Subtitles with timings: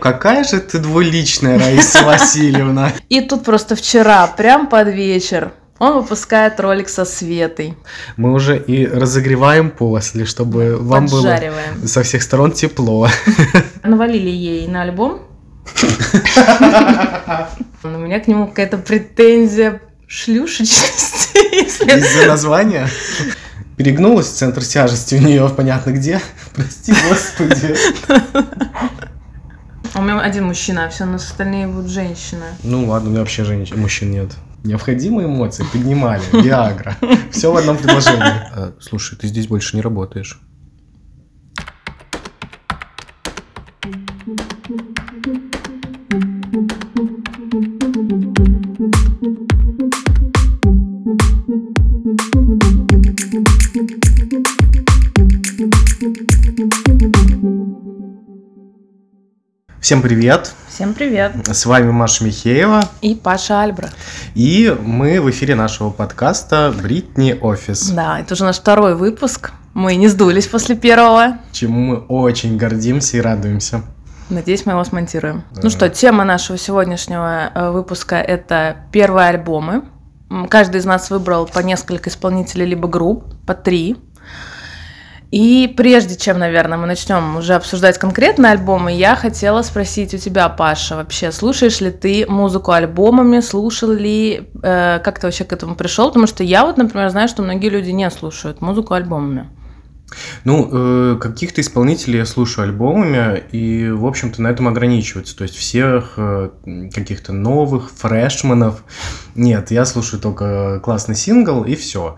[0.00, 2.92] Какая же ты двуличная, Раиса Васильевна.
[3.08, 7.76] И тут просто вчера, прям под вечер, он выпускает ролик со Светой.
[8.16, 11.86] Мы уже и разогреваем после, чтобы вам было Поджариваем.
[11.86, 13.08] со всех сторон тепло.
[13.82, 15.22] Навалили ей на альбом.
[17.82, 21.38] У меня к нему какая-то претензия шлюшечности.
[21.86, 22.88] Из-за названия
[23.76, 26.20] перегнулась центр тяжести у нее понятно где.
[26.54, 27.74] Прости, господи.
[30.00, 32.46] У меня один мужчина, а все у нас остальные будут женщины.
[32.62, 34.32] Ну ладно, у меня вообще женщин, мужчин нет.
[34.64, 36.96] Необходимые эмоции поднимали, Виагра.
[37.30, 38.22] Все в одном предложении.
[38.22, 40.40] А, Слушай, ты здесь больше не работаешь.
[59.90, 60.54] Всем привет!
[60.68, 61.32] Всем привет.
[61.48, 62.84] С вами Маша Михеева.
[63.00, 63.88] И Паша Альбра.
[64.36, 69.50] И мы в эфире нашего подкаста Бритни Офис, Да, это уже наш второй выпуск.
[69.74, 71.38] Мы не сдулись после первого.
[71.50, 73.82] чему мы очень гордимся и радуемся.
[74.28, 75.42] Надеюсь, мы его смонтируем.
[75.50, 75.62] Да.
[75.64, 79.82] Ну что, тема нашего сегодняшнего э, выпуска– это первые альбомы.
[80.48, 83.96] Каждый из нас выбрал по несколько исполнителей либо групп, по три.
[85.30, 90.48] И прежде чем, наверное, мы начнем уже обсуждать конкретные альбомы, я хотела спросить у тебя,
[90.48, 95.76] Паша, вообще слушаешь ли ты музыку альбомами, слушал ли, э, как ты вообще к этому
[95.76, 96.08] пришел?
[96.08, 99.48] Потому что я вот, например, знаю, что многие люди не слушают музыку альбомами.
[100.44, 105.36] Ну, э, каких-то исполнителей я слушаю альбомами, и, в общем-то, на этом ограничивается.
[105.36, 106.50] То есть всех э,
[106.92, 108.82] каких-то новых фрешманов
[109.36, 109.70] нет.
[109.70, 112.16] Я слушаю только классный сингл, и все.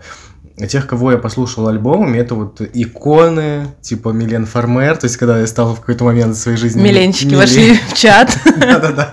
[0.57, 5.47] Тех, кого я послушал альбомами, это вот иконы, типа Милен Фармер, то есть когда я
[5.47, 6.79] стал в какой-то момент своей жизни...
[6.79, 8.37] Миленчики Милен- вошли в чат.
[8.59, 9.11] Да-да-да.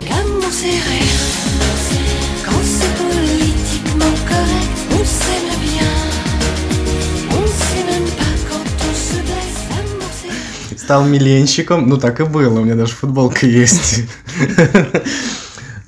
[10.76, 14.04] Стал миленщиком, ну так и было, у меня даже футболка есть.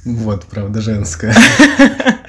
[0.05, 1.33] Вот, правда, женская.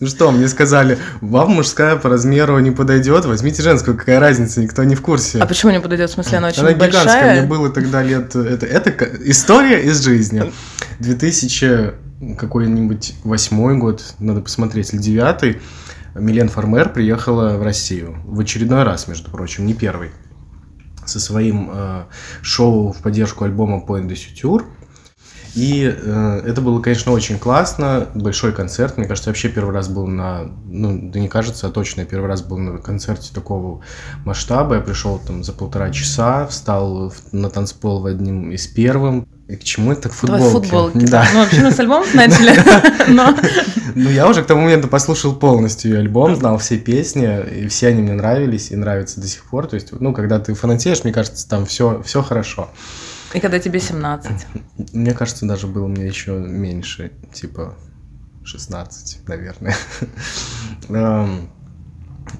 [0.00, 4.84] Ну что, мне сказали, вам мужская по размеру не подойдет, возьмите женскую, какая разница, никто
[4.84, 5.38] не в курсе.
[5.38, 6.10] А почему не подойдет?
[6.10, 7.40] В смысле, она очень Она гигантская, большая?
[7.40, 8.34] мне было тогда лет...
[8.36, 8.90] Это, это
[9.24, 10.52] история из жизни.
[11.00, 15.60] 2000 какой-нибудь восьмой год, надо посмотреть, или девятый,
[16.14, 18.16] Милен Фармер приехала в Россию.
[18.24, 20.10] В очередной раз, между прочим, не первый.
[21.04, 22.04] Со своим э,
[22.42, 24.64] шоу в поддержку альбома Point de Suture.
[25.54, 28.08] И э, это было, конечно, очень классно.
[28.14, 28.96] Большой концерт.
[28.96, 30.50] Мне кажется, вообще первый раз был на...
[30.66, 33.80] Ну, да не кажется, а точно первый раз был на концерте такого
[34.24, 34.76] масштаба.
[34.76, 39.26] Я пришел там за полтора часа, встал на танцпол в одним из первым.
[39.48, 40.10] И к чему это?
[40.10, 40.68] К Давай футболке.
[40.68, 41.10] футболки.
[41.10, 41.26] Да.
[41.32, 42.52] Ну, вообще мы с альбомов начали.
[43.94, 47.26] Ну, я уже к тому моменту послушал полностью ее альбом, знал все песни,
[47.62, 49.66] и все они мне нравились и нравятся до сих пор.
[49.66, 52.68] То есть, ну, когда ты фанатеешь, мне кажется, там все хорошо.
[53.34, 54.46] И когда тебе 17.
[54.92, 57.74] Мне кажется, даже было мне еще меньше, типа
[58.44, 59.76] 16, наверное.
[60.88, 61.50] Эм,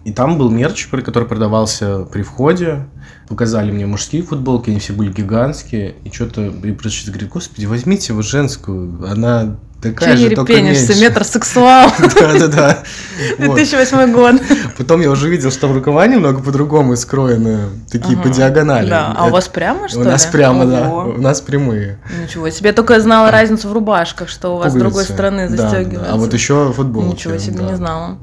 [0.05, 2.89] И там был мерч, который продавался при входе.
[3.29, 5.97] Показали мне мужские футболки, они все были гигантские.
[6.05, 10.89] И что-то, и продавщица говорит, господи, возьмите вот женскую, она такая Че же, только ерепенишься,
[10.93, 11.05] меньше».
[11.05, 11.91] метросексуал.
[12.21, 12.83] Да-да-да.
[13.39, 13.57] Вот.
[13.57, 14.37] 2008 год.
[14.77, 18.89] Потом я уже видел, что в рукава немного по-другому скроены, такие по диагонали.
[18.89, 20.09] Да, а у вас прямо, что У ли?
[20.09, 20.89] нас прямо, да.
[20.89, 21.99] У нас прямые.
[22.23, 22.71] Ничего себе.
[22.71, 26.13] Я только знала разницу в рубашках, что у вас с другой стороны застегивается.
[26.13, 27.15] А вот еще футболки.
[27.15, 28.19] Ничего себе, не знала.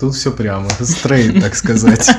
[0.00, 0.70] Тут все прямо.
[0.80, 2.10] Стрейт, так сказать.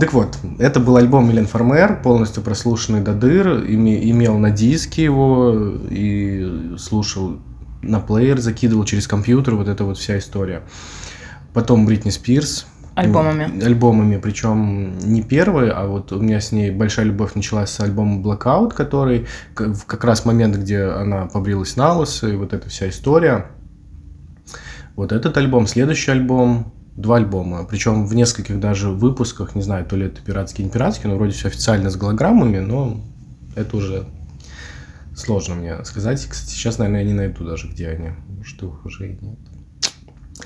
[0.00, 5.04] Так вот, это был альбом Милен Фармер, полностью прослушанный до дыр, име- имел на диске
[5.04, 7.38] его и слушал
[7.82, 10.62] на плеер, закидывал через компьютер, вот эта вот вся история.
[11.52, 12.66] Потом Бритни Спирс.
[12.94, 13.62] Альбомами.
[13.62, 18.22] Альбомами, причем не первый, а вот у меня с ней большая любовь началась с альбома
[18.22, 22.88] Blackout, который в как раз момент, где она побрилась на лысо, и вот эта вся
[22.88, 23.46] история.
[24.96, 29.96] Вот этот альбом, следующий альбом, два альбома, причем в нескольких даже выпусках, не знаю, то
[29.96, 33.00] ли это пиратский, не пиратский, но вроде все официально с голограммами, но
[33.54, 34.06] это уже
[35.14, 36.24] сложно мне сказать.
[36.26, 38.10] Кстати, сейчас, наверное, я не найду даже, где они,
[38.44, 39.38] что их уже и нет.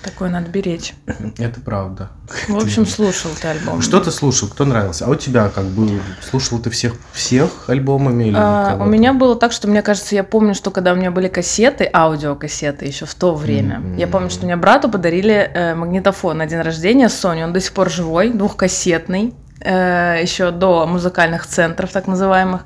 [0.04, 0.94] Такое надо беречь.
[1.38, 2.10] Это правда.
[2.48, 3.82] В общем, слушал ты альбом.
[3.82, 4.48] Что ты слушал?
[4.48, 5.04] Кто нравился?
[5.06, 9.34] А у тебя как бы слушал ты всех всех альбомами или А, у меня было
[9.36, 13.14] так, что мне кажется, я помню, что когда у меня были кассеты, аудиокассеты еще в
[13.14, 13.96] то время, Мгм.
[13.96, 17.72] я помню, что мне брату подарили э, магнитофон на день рождения Sony, он до сих
[17.72, 19.34] пор живой, двухкассетный.
[19.62, 22.62] еще до музыкальных центров, так называемых.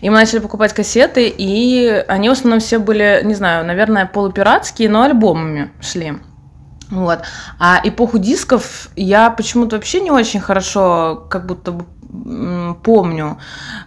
[0.00, 4.88] И мы начали покупать кассеты, и они в основном все были, не знаю, наверное, полупиратские,
[4.88, 6.12] но альбомами шли.
[6.90, 7.20] Вот.
[7.58, 11.84] А эпоху дисков я почему-то вообще не очень хорошо как будто бы
[12.82, 13.38] помню.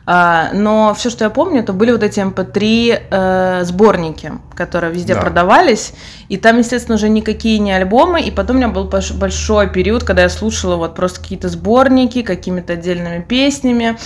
[0.06, 5.16] А, но все, что я помню, это были вот эти MP3 э, сборники, которые везде
[5.16, 5.22] Да.
[5.22, 5.94] продавались.
[6.30, 8.22] И там, естественно, уже никакие не альбомы.
[8.22, 12.74] И потом у меня был большой период, когда я слушала вот просто какие-то сборники, какими-то
[12.74, 13.98] отдельными песнями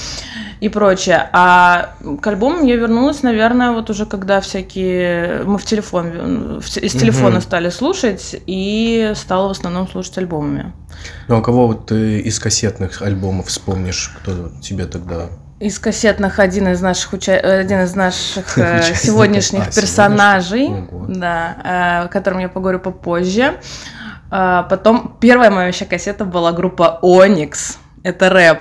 [0.62, 1.30] и прочее.
[1.34, 5.44] А к альбомам я вернулась, наверное, вот уже когда всякие...
[5.46, 7.42] Мы в телефон, в те- из телефона Мгм.
[7.42, 10.72] стали слушать, и стала в основном слушать альбомами.
[11.28, 15.28] Ну, а кого вот ты из кассетных альбомов вспомнишь, кто тебе тогда...
[15.60, 20.70] Из кассетных один из наших уча- э, один из наших э, сегодняшних А, персонажей,
[21.08, 21.56] да,
[22.02, 23.54] э, о котором я поговорю попозже.
[24.30, 27.78] А, потом первая моя вообще кассета была группа Onyx.
[28.04, 28.60] Это рэп.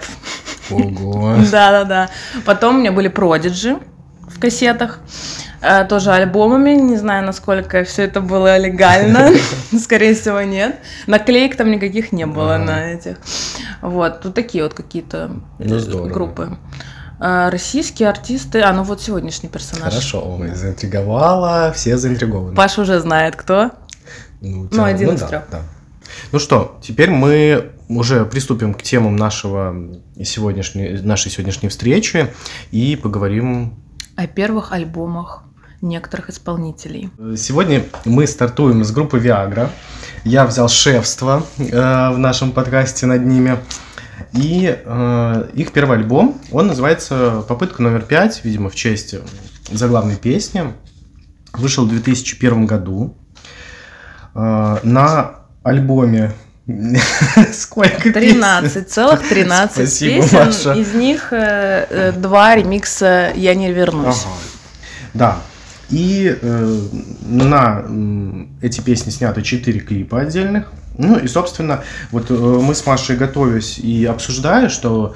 [0.70, 1.34] Ого.
[1.50, 2.08] Да-да-да.
[2.44, 3.82] Потом у меня были Prodigy
[4.28, 5.00] в кассетах.
[5.60, 6.70] э, Тоже альбомами.
[6.70, 9.30] Не знаю, насколько все это было легально.
[9.78, 10.76] Скорее всего, нет.
[11.06, 13.16] Наклеек там никаких не было на этих.
[13.84, 14.22] Вот.
[14.22, 16.08] Тут такие вот какие-то Ну, э, здорово.
[16.08, 16.56] группы.
[17.20, 18.60] А, Российские артисты.
[18.62, 19.92] А, ну вот сегодняшний персонаж.
[19.92, 22.54] Хорошо, заинтриговала, все заинтригованы.
[22.56, 23.70] Паша уже знает, кто.
[24.40, 25.42] Ну, Ну, тебя- один из да, трёх.
[25.50, 25.60] да.
[26.32, 29.74] Ну что, теперь мы уже приступим к темам нашего
[30.22, 32.28] сегодняшней, нашей сегодняшней встречи
[32.70, 33.74] и поговорим.
[34.16, 35.44] О первых альбомах
[35.82, 37.10] некоторых исполнителей.
[37.36, 39.68] Сегодня мы стартуем с группы Viagra.
[40.24, 41.64] Я взял шефство э,
[42.10, 43.58] в нашем подкасте над ними.
[44.32, 49.14] И э, их первый альбом, он называется «Попытка номер пять», видимо, в честь
[49.70, 50.72] заглавной песни.
[51.52, 53.18] Вышел в 2001 году.
[54.34, 56.32] Э, на альбоме
[57.52, 58.12] сколько песен?
[58.12, 60.38] 13, целых 13 Спасибо, песен.
[60.38, 60.72] Маша.
[60.72, 64.24] Из них э, э, два ремикса «Я не вернусь».
[64.24, 64.34] Ага.
[65.12, 65.38] Да.
[65.94, 66.78] И э,
[67.22, 70.72] на м, эти песни сняты 4 клипа отдельных.
[70.98, 75.14] Ну и, собственно, вот э, мы с Машей готовясь и обсуждая, что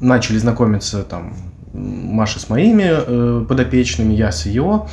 [0.00, 1.34] начали знакомиться там
[1.72, 4.86] Маша с моими э, подопечными, я с ее.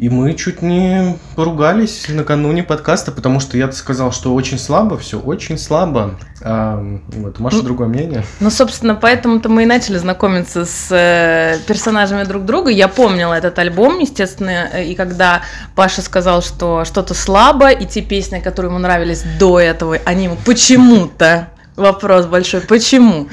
[0.00, 5.20] И мы чуть не поругались накануне подкаста, потому что я сказал, что очень слабо, все
[5.20, 6.18] очень слабо.
[6.40, 8.24] А, вот, у Маши Ну, другое мнение.
[8.40, 12.70] Ну, собственно, поэтому-то мы и начали знакомиться с э, персонажами друг друга.
[12.70, 15.42] Я помнила этот альбом, естественно, э, и когда
[15.74, 20.38] Паша сказал, что что-то слабо, и те песни, которые ему нравились до этого, они ему
[20.46, 23.28] почему-то, вопрос большой, почему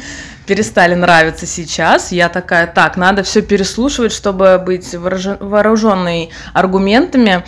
[0.48, 7.44] перестали нравиться сейчас, я такая, так, надо все переслушивать, чтобы быть вооруженной аргументами.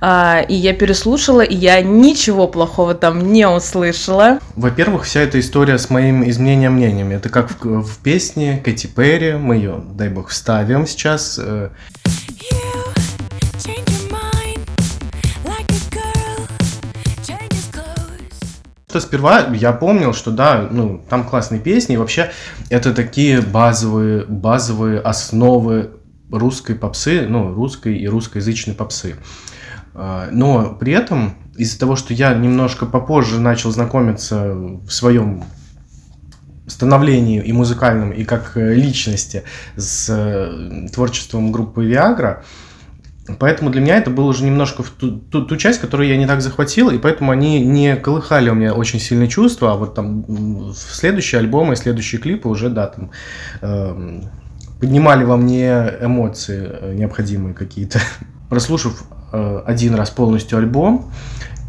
[0.00, 4.38] А, И я переслушала, и я ничего плохого там не услышала.
[4.56, 7.14] Во-первых, вся эта история с моим изменением мнениями.
[7.14, 9.34] Это как в, в песне Кэти Перри.
[9.34, 11.38] Мы ее, дай бог, вставим сейчас.
[18.92, 21.94] Что сперва я помнил, что да, ну, там классные песни.
[21.94, 22.30] И вообще,
[22.68, 25.92] это такие базовые, базовые основы
[26.30, 29.16] русской попсы, ну, русской и русскоязычной попсы.
[29.94, 35.44] А, Но при этом, из-за того, что я немножко попозже начал знакомиться в своем
[36.66, 39.44] становлении и музыкальном, и как э, личности
[39.74, 42.42] с э, творчеством группы Viagra,
[43.38, 46.26] Поэтому для меня это было уже немножко в ту, ту- ту часть, которую я не
[46.26, 50.22] так захватил, и поэтому они не колыхали у меня очень сильные чувства, а вот там
[50.22, 53.10] в следующие альбомы, следующие клипы уже, да, там
[53.60, 54.24] эм,
[54.80, 58.00] поднимали во мне эмоции э, необходимые какие-то.
[58.48, 61.10] Прослушав э, один раз полностью альбом,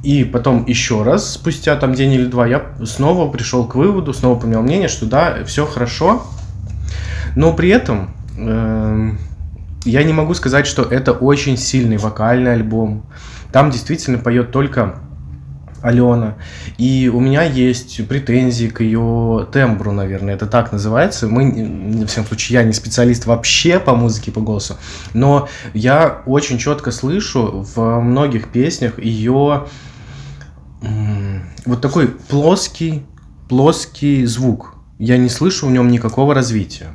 [0.04, 4.38] и потом еще раз, спустя там день или два, я снова пришел к выводу, снова
[4.38, 6.24] поменял мнение, что да, все хорошо,
[7.36, 9.18] но при этом эм,
[9.86, 13.06] я не могу сказать, что это очень сильный вокальный альбом.
[13.52, 15.00] Там действительно поет только
[15.84, 16.36] Алена.
[16.78, 21.28] И у меня есть претензии к ее тембру, наверное, это так называется.
[21.28, 24.78] Мы, не- в всяком случае, я не специалист вообще по музыке, по голосу,
[25.14, 29.66] но я очень четко слышу в многих песнях ее
[31.66, 33.06] вот такой плоский,
[33.50, 34.76] плоский звук.
[35.00, 36.88] Я не слышу в нем никакого развития.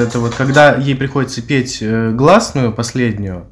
[0.00, 3.46] Это вот, когда ей приходится петь э, гласную последнюю,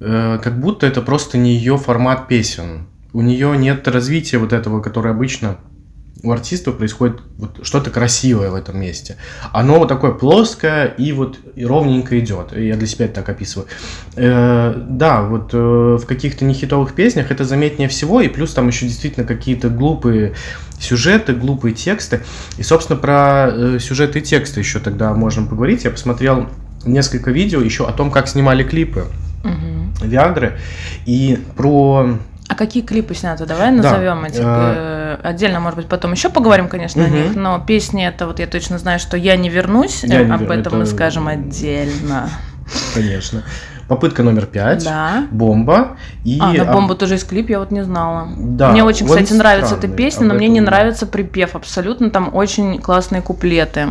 [0.00, 2.88] э, как будто это просто не ее формат песен.
[3.12, 5.58] У нее нет развития вот этого, которое обычно
[6.22, 9.16] у артистов происходит вот что-то красивое в этом месте.
[9.52, 12.56] Оно вот такое плоское и вот и ровненько идет.
[12.56, 13.68] Я для себя это так описываю.
[14.16, 18.86] Э, да, вот э, в каких-то нехитовых песнях это заметнее всего, и плюс там еще
[18.86, 20.34] действительно какие-то глупые
[20.78, 22.22] сюжеты, глупые тексты.
[22.56, 25.84] И, собственно, про э, сюжеты и тексты еще тогда можем поговорить.
[25.84, 26.48] Я посмотрел
[26.86, 29.06] несколько видео еще о том, как снимали клипы
[29.44, 29.92] Мгм.
[30.02, 30.58] Виагры
[31.04, 33.46] и про А какие клипы сняты?
[33.46, 34.38] Давай назовем эти.
[34.38, 37.16] э, э, Отдельно, может быть, потом еще поговорим, конечно, о Мгм.
[37.16, 37.34] них.
[37.36, 40.04] Но песни это вот я точно знаю, что я не вернусь.
[40.04, 42.28] «Я э, не Об этом мы это- скажем отдельно.
[42.94, 43.42] Конечно.
[43.88, 44.82] Попытка номер пять.
[44.84, 45.26] Да.
[45.30, 45.96] Бомба.
[46.24, 48.28] И А, на бомбу тоже есть клип, я вот не знала.
[48.38, 52.08] Да, мне очень, кстати, нравится эта песня, но мне не нравится припев абсолютно.
[52.10, 53.88] Там очень классные куплеты.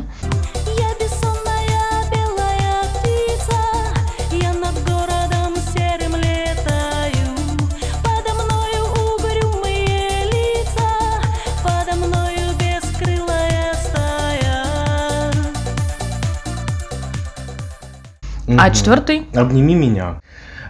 [18.58, 19.24] А четвертый?
[19.34, 20.22] Обними меня.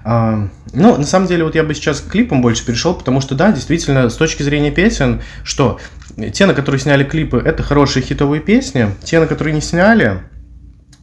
[0.04, 3.36] А, ну, на самом деле, вот я бы сейчас к клипам больше перешел, потому что,
[3.36, 5.80] да, действительно, с точки зрения песен, что
[6.34, 10.24] те, на которые сняли клипы, это хорошие хитовые песни, те, на которые не сняли,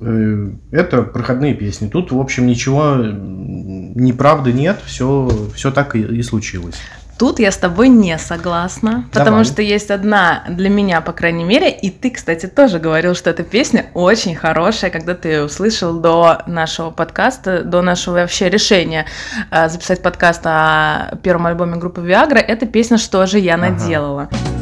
[0.00, 1.88] э, это проходные песни.
[1.88, 6.76] Тут, в общем, ничего неправды нет, все, все так и, и случилось.
[7.20, 9.44] Тут я с тобой не согласна, потому Давай.
[9.44, 13.42] что есть одна для меня, по крайней мере, и ты, кстати, тоже говорил, что эта
[13.42, 19.04] песня очень хорошая, когда ты ее услышал до нашего подкаста, до нашего вообще решения
[19.50, 22.38] э, записать подкаст о первом альбоме группы Viagra.
[22.38, 23.68] Это песня «Что же я Ага.
[23.68, 24.30] наделала?».
[24.32, 24.59] Что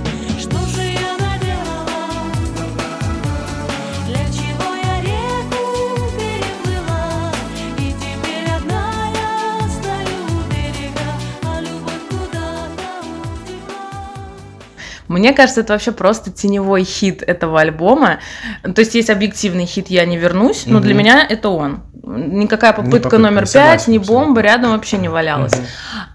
[15.08, 18.18] Мне кажется, это вообще просто теневой хит этого альбома.
[18.62, 20.98] То есть есть объективный хит «Я не вернусь», но для Мгм.
[20.98, 21.80] меня это он.
[22.04, 25.52] Никакая попытка, попытка, номер пять, ни бомба рядом вообще не валялась.
[25.52, 25.66] Мгм.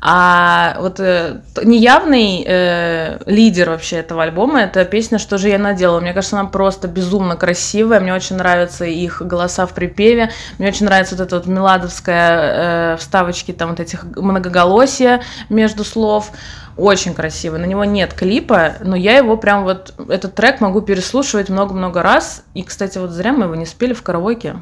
[0.01, 5.99] А вот э, неявный э, лидер вообще этого альбома это песня «Что же я наделала?».
[5.99, 7.99] Мне кажется, она просто безумно красивая.
[7.99, 10.31] Мне очень нравятся их голоса в припеве.
[10.57, 16.31] Мне очень нравится вот эта вот меладовская э, вставочки, там вот этих многоголосия между слов.
[16.77, 17.59] Очень красивый.
[17.59, 22.43] На него нет клипа, но я его прям вот, этот трек могу переслушивать много-много раз.
[22.53, 24.55] И, кстати, вот зря мы его не спели в караоке.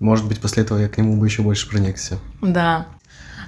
[0.00, 2.18] Может быть, после этого я к нему бы еще больше проникся.
[2.40, 2.86] Да.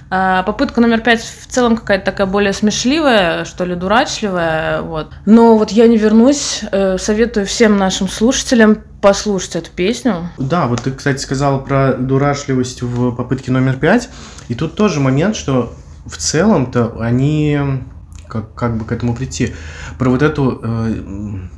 [0.09, 5.11] А, Попытка номер пять в целом какая-то такая более смешливая, что ли, дурачливая, вот.
[5.25, 10.29] Но вот я не вернусь, э, советую всем нашим слушателям послушать эту песню.
[10.37, 14.09] Да, вот ты, кстати, сказал про дурашливость в попытке номер пять.
[14.47, 15.73] И тут тоже момент, что
[16.05, 17.59] в целом-то они
[18.35, 19.53] как, как бы к этому прийти.
[19.97, 20.93] Про вот эту э,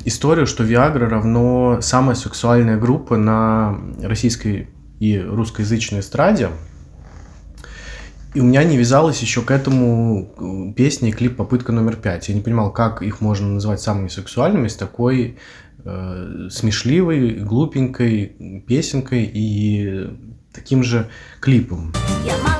[0.05, 4.69] историю, что Viagra равно самая сексуальная группа на российской
[4.99, 6.49] и русскоязычной эстраде.
[8.33, 12.29] И у меня не вязалось еще к этому э, песня и клип «Попытка номер пять».
[12.29, 15.37] Я не понимал, как их можно назвать самыми сексуальными с такой
[15.83, 20.09] э, смешливой, глупенькой песенкой и
[20.53, 21.07] таким же
[21.39, 21.93] клипом.
[22.25, 22.56] Я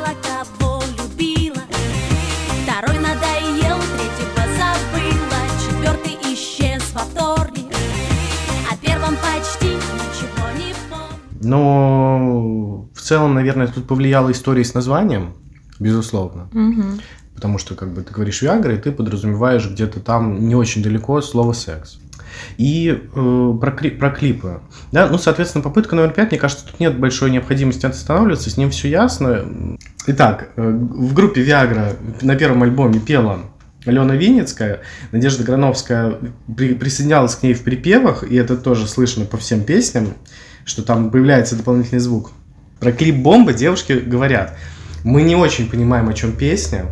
[11.48, 15.34] Но в целом, наверное, тут повлияла история с названием,
[15.80, 16.50] безусловно.
[16.52, 17.00] Мгм.
[17.34, 21.22] Потому что, как бы, ты говоришь Виагра, и ты подразумеваешь где-то там не очень далеко
[21.22, 22.00] слово секс.
[22.58, 24.62] И э, про, про клипы.
[24.92, 28.70] Да, ну, соответственно, попытка номер пять, мне кажется, тут нет большой необходимости останавливаться, с ним
[28.72, 29.78] все ясно.
[30.08, 33.42] Итак, э, в группе Виагра на первом альбоме пела
[33.86, 36.18] Алена Винницкая, Надежда Грановская
[36.56, 40.14] при- присоединялась к ней в припевах, и это тоже слышно по всем песням,
[40.68, 42.32] что там появляется дополнительный звук.
[42.80, 44.56] Про клип «Бомба» девушки говорят,
[45.04, 46.86] мы не очень понимаем, о чем песня,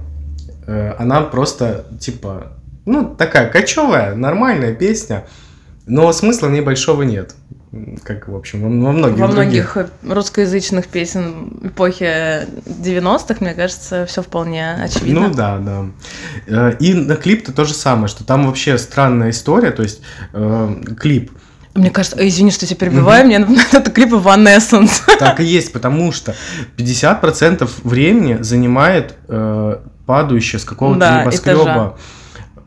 [0.65, 2.53] э, она просто, типа,
[2.85, 5.25] ну, такая кочевая, нормальная песня,
[5.85, 7.35] но смысла в ней большого нет.
[8.03, 14.23] Как, в общем, во многих Во многих э, русскоязычных песен эпохи 90-х, мне кажется, все
[14.23, 15.27] вполне очевидно.
[15.27, 15.85] Ну да, да.
[16.47, 20.01] Э, И на клип-то то же самое, что там вообще странная история, то есть
[20.31, 21.31] э, клип
[21.75, 25.01] Мне кажется, извини, что тебя перебиваю, мне напоминает это клип Evanescence.
[25.19, 26.33] так и есть, потому что
[26.77, 31.97] 50% времени занимает э, падающая с какого-то Да, небоскреба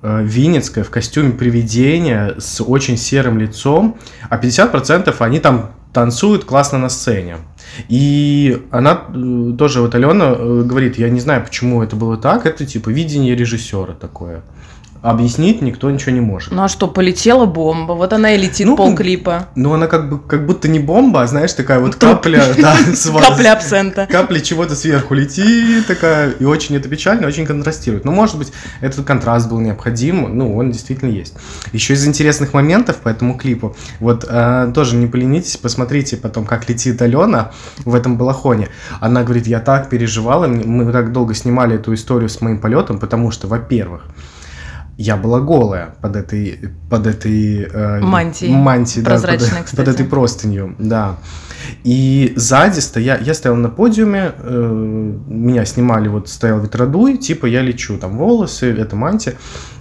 [0.03, 3.99] э, Винницкая в костюме привидения с очень серым лицом,
[4.29, 7.39] а 50% они там танцует классно на сцене.
[7.89, 12.45] И она э, тоже, вот Алена э, говорит, я не знаю, почему это было так,
[12.45, 14.43] это типа видение режиссера такое.
[15.01, 16.51] Объяснить никто ничего не может.
[16.51, 19.49] Ну а что, полетела бомба, вот она и летит Ну, полклипа.
[19.55, 22.15] Ну, она как бы как будто не бомба, а знаешь, такая вот Труп.
[22.15, 22.77] капля, да,
[23.21, 24.07] Капля абсента.
[24.11, 28.05] капля чего-то сверху летит такая, и очень это печально, очень контрастирует.
[28.05, 31.35] Но, может быть, этот контраст был необходим, ну, он действительно есть.
[31.73, 36.69] Еще из интересных моментов по этому клипу, вот э, тоже не поленитесь, посмотрите потом, как
[36.69, 37.53] летит Алена
[37.85, 38.69] в этом балахоне.
[39.01, 43.31] Она говорит, я так переживала, мы так долго снимали эту историю с моим полетом, потому
[43.31, 44.05] что, во-первых,
[44.99, 48.53] я была голая под этой, под этой э, Мантией.
[48.53, 51.17] мантией, да, под- под, этой простынью, да.
[51.85, 57.63] И сзади стоя, я стоял на подиуме, э, меня снимали, вот стоял ветродуй, типа я
[57.63, 59.35] лечу, там волосы, это мантия.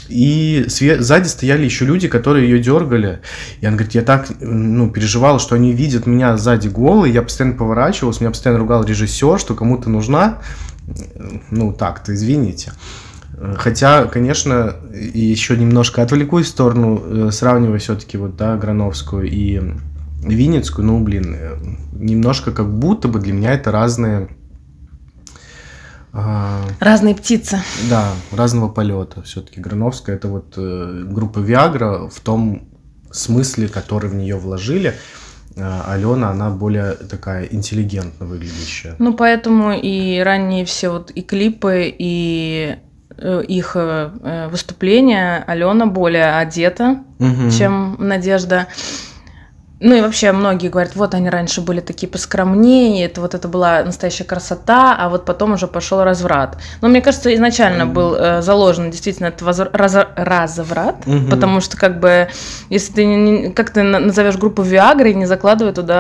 [0.08, 3.20] И све- сзади стояли еще люди, которые ее дергали.
[3.60, 7.58] И она говорит, я так ну, переживала, что они видят меня сзади голой, я постоянно
[7.58, 10.38] поворачивался, меня постоянно ругал режиссер, что кому-то нужна.
[10.88, 10.92] Э,
[11.50, 12.72] Ну, так-то, извините.
[12.72, 13.07] Э,
[13.58, 19.62] Хотя, конечно, еще немножко отвлекусь в сторону, э, сравнивая все-таки вот, да, Грановскую и
[20.24, 21.58] Винницкую, ну, блин, э,
[21.94, 24.30] немножко как будто бы для меня это разные,
[26.14, 27.60] а, Разные птицы.
[27.92, 29.22] да, разного полета.
[29.22, 32.64] Все-таки Грановская это вот э, группа Виагра в том
[33.12, 34.96] смысле, который в нее вложили.
[35.56, 38.96] Алена, она более такая интеллигентно выглядящая.
[39.00, 42.78] Ну, поэтому и ранние все вот и клипы, и
[43.48, 47.50] их э, э, выступления Алена более одета, Мгм.
[47.52, 48.68] чем Надежда.
[49.80, 53.84] Ну и вообще многие говорят, вот они раньше были такие поскромнее, это вот это была
[53.84, 56.58] настоящая красота, а вот потом уже пошел разврат.
[56.82, 61.30] Но мне кажется, изначально был э, заложен действительно этот возвр- разо- разврат, Мгм.
[61.30, 62.28] потому что как бы
[62.70, 65.94] если ты не- как ты на- назовешь группу Виагры, не закладывай туда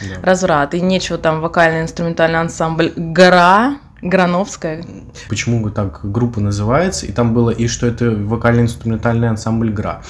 [0.00, 0.20] Да, да.
[0.22, 0.72] разврат.
[0.72, 4.84] И нечего там вокально-инструментальный ансамбль «Гора», Грановская.
[5.28, 10.02] почему так группа называется, и там было и что это вокально-инструментальный ансамбль «Гра».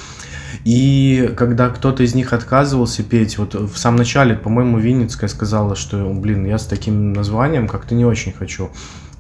[0.65, 6.13] И когда кто-то из них отказывался петь, вот в самом начале, по-моему, Винницкая сказала, что,
[6.13, 8.71] блин, я с таким названием как-то не очень хочу.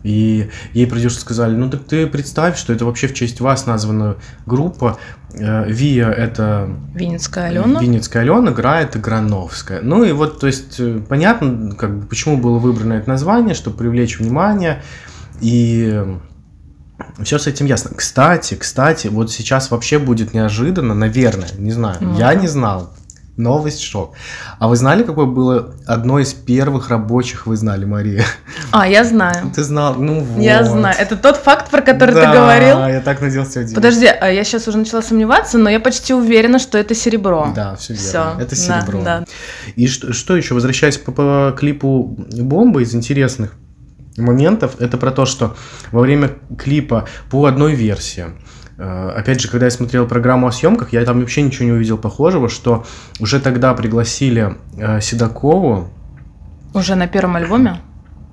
[0.03, 4.17] И ей продюсеры сказали, ну так ты представь, что это вообще в честь вас названа
[4.47, 4.99] группа.
[5.35, 7.81] Э, Вия— это Винницкая Алена.
[7.81, 9.81] Винницкая Алена, Гра— это Грановская.
[9.83, 13.77] Ну и вот, то есть, э, понятно, как бы, почему было выбрано это название, чтобы
[13.77, 14.83] привлечь внимание.
[15.41, 16.03] И
[17.23, 17.91] все с этим ясно.
[17.95, 22.19] Кстати, кстати, вот сейчас вообще будет неожиданно, наверное, не знаю, Ну.
[22.19, 22.93] я не знал.
[23.37, 24.15] Новость шок.
[24.59, 28.25] А вы знали, какое было одно из первых рабочих, вы знали, Мария?
[28.71, 29.51] А, я знаю.
[29.55, 30.43] Ты знал, ну вот.
[30.43, 30.95] Я знаю.
[30.99, 32.79] Это тот факт, про который Да, ты говорил?
[32.87, 33.75] я так надеялся удивить.
[33.75, 37.53] Подожди, а я сейчас уже начала сомневаться, но я почти уверена, что это серебро.
[37.55, 38.09] Да, все верно.
[38.09, 39.03] Всё, Это да, серебро.
[39.03, 39.25] да.
[39.77, 43.53] И что, что еще, возвращаясь по, по клипу «Бомба» из интересных
[44.17, 45.57] моментов, это про то, что
[45.93, 48.27] во время клипа по одной версии,
[48.81, 52.49] опять же, когда я смотрел программу о съемках, я там вообще ничего не увидел похожего,
[52.49, 52.85] что
[53.19, 55.89] уже тогда пригласили э, Седокову,
[56.73, 57.81] Уже на первом альбоме?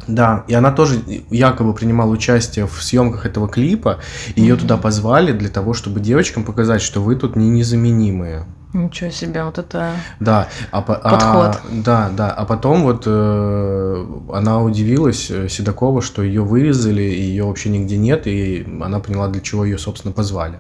[0.08, 4.00] Да, и она тоже якобы принимала участие в съемках этого клипа,
[4.36, 8.46] и ее туда позвали для того, чтобы девочкам показать, что вы тут не незаменимые.
[8.74, 9.92] Ничего себе, вот это...
[10.20, 11.62] Да, а, а- Подход.
[11.72, 12.32] да, да.
[12.32, 17.98] А потом вот э, она удивилась, э, Седокова, что ее вырезали, и ее вообще нигде
[17.98, 20.60] нет, и она поняла, для чего ее, собственно, позвали.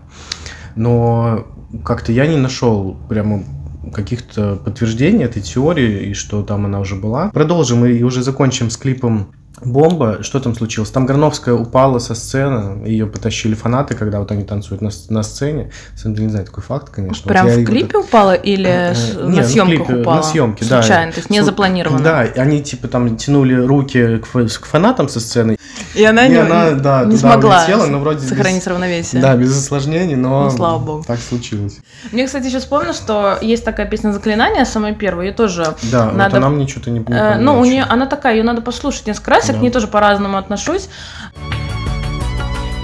[0.76, 1.48] Но
[1.84, 3.44] как-то я не нашел прямо
[3.92, 7.30] каких-то подтверждений этой теории, и что там она уже была.
[7.30, 10.92] Продолжим и уже закончим с клипом Бомба, что там случилось?
[10.92, 15.72] Там Грановская упала со сцены, ее потащили фанаты, когда вот они танцуют на, на сцене.
[15.96, 17.24] Самом деле, не знаю такой факт, конечно.
[17.24, 19.88] Вот Прям я в и вот клипе упала или с- Э, на не, ну, съемках
[19.88, 20.16] клипе, упала?
[20.18, 20.82] На съемке, да.
[20.84, 22.04] Случайно, то есть не Слу- запланировано.
[22.04, 25.58] Да, они типа там тянули руки к, к фанатам со сцены.
[25.96, 29.22] И она И не, она, да, не туда смогла улетела, но вроде без- сохранить равновесие.
[29.22, 31.04] Да, без осложнений, но Ну, слава богу.
[31.08, 31.80] так случилось.
[32.12, 35.76] Мне, кстати, еще вспомнил, что есть такая песня «Заклинание», самая первая, ее тоже...
[35.92, 38.44] Да, Надо- вот она мне что-то не, не э, ну, у нее, она такая, ее
[38.44, 39.60] надо послушать несколько раз, Да.
[39.60, 40.90] к ней тоже по-разному отношусь.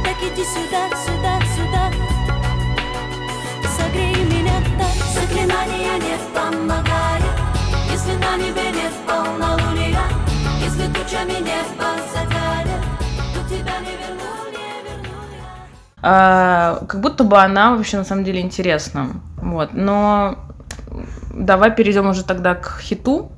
[0.04, 1.91] Так иди сюда, сюда, сюда
[3.78, 7.36] Согрей меня так Заклинания не помогают
[7.91, 10.04] Если на небе нет полнолуния
[10.63, 12.82] Если тучами небо затянет
[13.34, 18.23] То тебя не верну, не верну я А, как будто бы она вообще на самом
[18.23, 19.10] деле интересна.
[19.38, 20.38] Вот, но
[21.34, 23.32] давай перейдем уже тогда к хиту.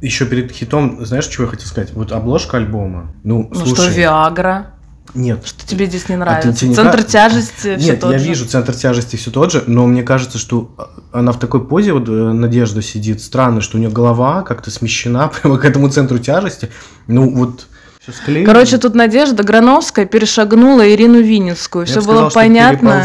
[0.00, 1.92] Еще перед хитом, знаешь, чего я хотел сказать?
[1.94, 3.12] Вот обложка альбома.
[3.22, 3.74] Ну, Ну слушай.
[3.74, 4.70] что, Виагра.
[5.14, 6.52] Нет, Что тебе здесь не А ты- нравится?
[6.60, 7.12] тебе не Центр кажется?
[7.12, 8.24] тяжести все Нет, тот я же.
[8.26, 10.74] вижу центр тяжести все тот же, но мне кажется, что
[11.12, 15.28] она в такой позе, вот э, Надежда сидит, странно, что у нее голова как-то смещена
[15.42, 16.70] прямо к этому центру тяжести.
[17.06, 17.66] Ну, вот
[18.12, 18.44] склеено.
[18.52, 21.86] Короче, тут Надежда Грановская перешагнула Ирину Винницкую.
[21.86, 23.04] Все бы было сказал, понятно.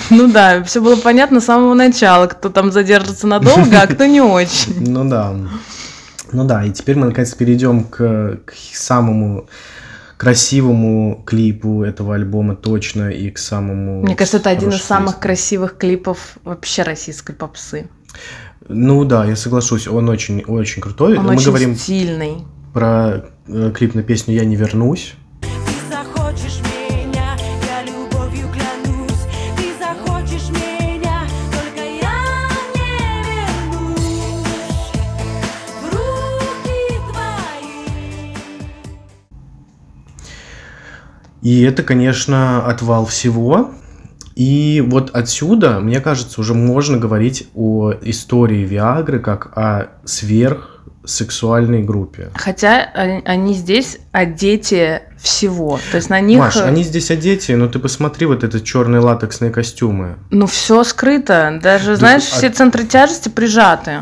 [0.10, 4.20] Ну да, все было понятно с самого начала, кто там задержится надолго, а кто не
[4.20, 4.88] очень.
[4.90, 5.34] Ну да.
[6.32, 9.48] Ну да, и теперь мы наконец перейдем к, к самому
[10.18, 14.02] красивому клипу этого альбома точно и к самому...
[14.02, 17.88] Мне кажется, это один из самых красивых клипов вообще российской попсы.
[18.68, 21.18] Ну да, я соглашусь, он очень, очень крутой.
[21.18, 22.44] Он мы очень говорим стильный.
[22.74, 25.14] про э, клип на песню «Я не вернусь».
[41.48, 43.70] И это, конечно, отвал всего.
[44.34, 52.28] И вот отсюда, мне кажется, уже можно говорить о истории Виагры как о сверхсексуальной группе.
[52.34, 52.82] Хотя
[53.24, 55.80] они, здесь о дети всего.
[55.90, 59.50] То есть на них, Маш, они здесь одеты, но ты посмотри вот эти черные латексные
[59.50, 60.16] костюмы.
[60.30, 61.58] ну, все скрыто.
[61.62, 64.00] Даже, Да, знаешь, а- все центры тяжести прижаты.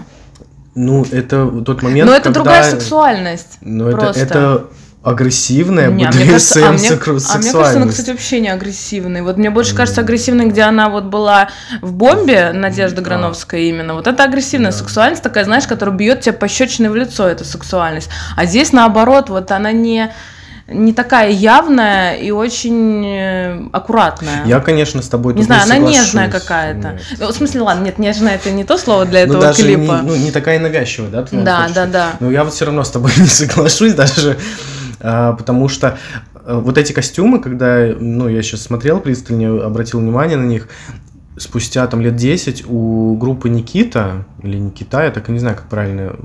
[0.74, 3.58] Ну, это тот момент, Но это когда- другая сексуальность.
[3.60, 4.20] Ну, это, просто.
[4.20, 4.64] это
[5.10, 7.90] агрессивная Не, а мне кажется, а BDSM мне- сексу- а мне кажется, она, сексуальность.
[7.90, 9.22] кстати, вообще не агрессивная.
[9.22, 11.48] Вот мне больше кажется агрессивной, где она вот была
[11.80, 13.02] в бомбе, Надежда Да.
[13.02, 13.94] Грановская именно.
[13.94, 14.76] Вот это агрессивная Да.
[14.76, 18.08] сексуальность, такая, знаешь, которая бьет тебя пощечиной в лицо, эта сексуальность.
[18.36, 20.10] А здесь наоборот, вот она не
[20.68, 24.44] не такая явная и очень э, аккуратная.
[24.46, 26.00] Я, конечно, с тобой не знаю, она соглашусь.
[26.00, 26.98] нежная какая-то.
[27.20, 29.76] Ну, В смысле, ладно, нет, нежная это не то слово для Ну, этого даже не,
[29.76, 30.00] клипа.
[30.02, 31.24] ну, не такая навязчивая, да?
[31.30, 32.06] да, хочешь да, да.
[32.18, 35.98] Ну, я вот все равно с тобой не соглашусь даже, а, потому что
[36.34, 40.68] а, вот эти костюмы, когда, ну, я сейчас смотрел пристальнее, обратил внимание на них,
[41.36, 45.68] спустя там лет 10 у группы Никита, или Никита, я так и не знаю, как
[45.68, 46.16] правильно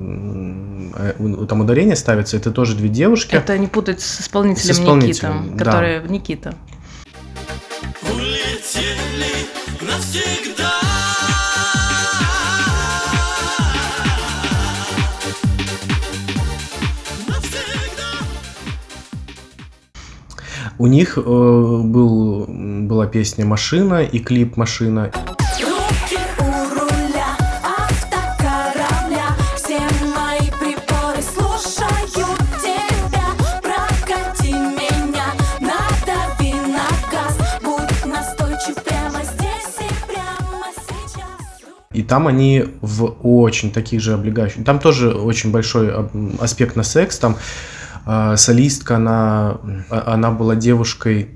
[0.96, 3.36] э, там ударение ставится, это тоже две девушки.
[3.36, 5.66] Это не путать с исполнителем, С исполнителем, Никитом, да.
[5.66, 6.54] который Никита.
[8.04, 9.21] улетели
[20.82, 25.12] У них э, был, была песня «Машина» и клип «Машина».
[26.40, 27.38] Руля,
[30.60, 31.22] приборы
[41.94, 44.66] и там они в очень таких же облегающих.
[44.66, 45.94] Там тоже очень большой
[46.40, 47.20] аспект на секс.
[47.20, 47.38] Там
[48.36, 49.60] солистка, она,
[49.90, 51.30] а- она была девушкой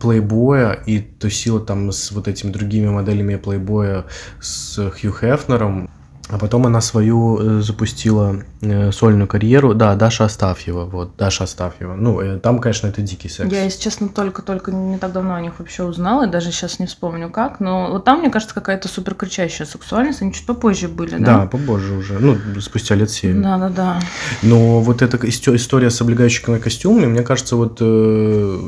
[0.00, 4.06] плейбоя и тусила там с вот этими другими моделями плейбоя
[4.40, 5.90] с Хью Хефнером.
[6.32, 9.74] А потом она свою э, запустила э, сольную карьеру.
[9.74, 10.84] Да, Даша Астафьева.
[10.84, 11.94] Вот, Даша Астафьева.
[11.96, 13.50] Ну, э, там, конечно, это дикий секс.
[13.52, 16.86] Я, если честно, только-только не так давно о них вообще узнала, и даже сейчас не
[16.86, 21.16] вспомню как, но вот там, мне кажется, какая-то супер кричащая сексуальность, они чуть попозже были,
[21.18, 21.46] Да, да?
[21.46, 22.18] побольше уже.
[22.20, 23.42] Ну, спустя лет семь.
[23.42, 24.00] Да, да, да.
[24.42, 28.58] Но вот эта исто- история с облегающими костюмами, мне кажется, вот э,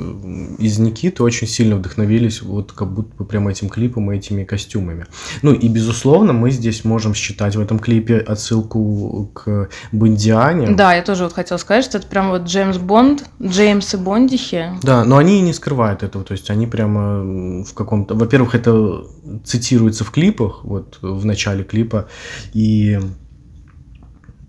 [0.59, 5.07] из Никиты очень сильно вдохновились вот как будто бы прямо этим клипом и этими костюмами.
[5.43, 10.75] Ну и, безусловно, мы здесь можем считать в этом клипе отсылку к Бондиане.
[10.75, 14.67] Да, я тоже вот хотела сказать, что это прям вот Джеймс Бонд, Джеймс и Бондихи.
[14.83, 18.15] Да, но они и не скрывают этого, то есть они прямо в каком-то...
[18.15, 19.05] Во-первых, это
[19.45, 22.09] цитируется в клипах, вот в начале клипа,
[22.53, 22.99] и...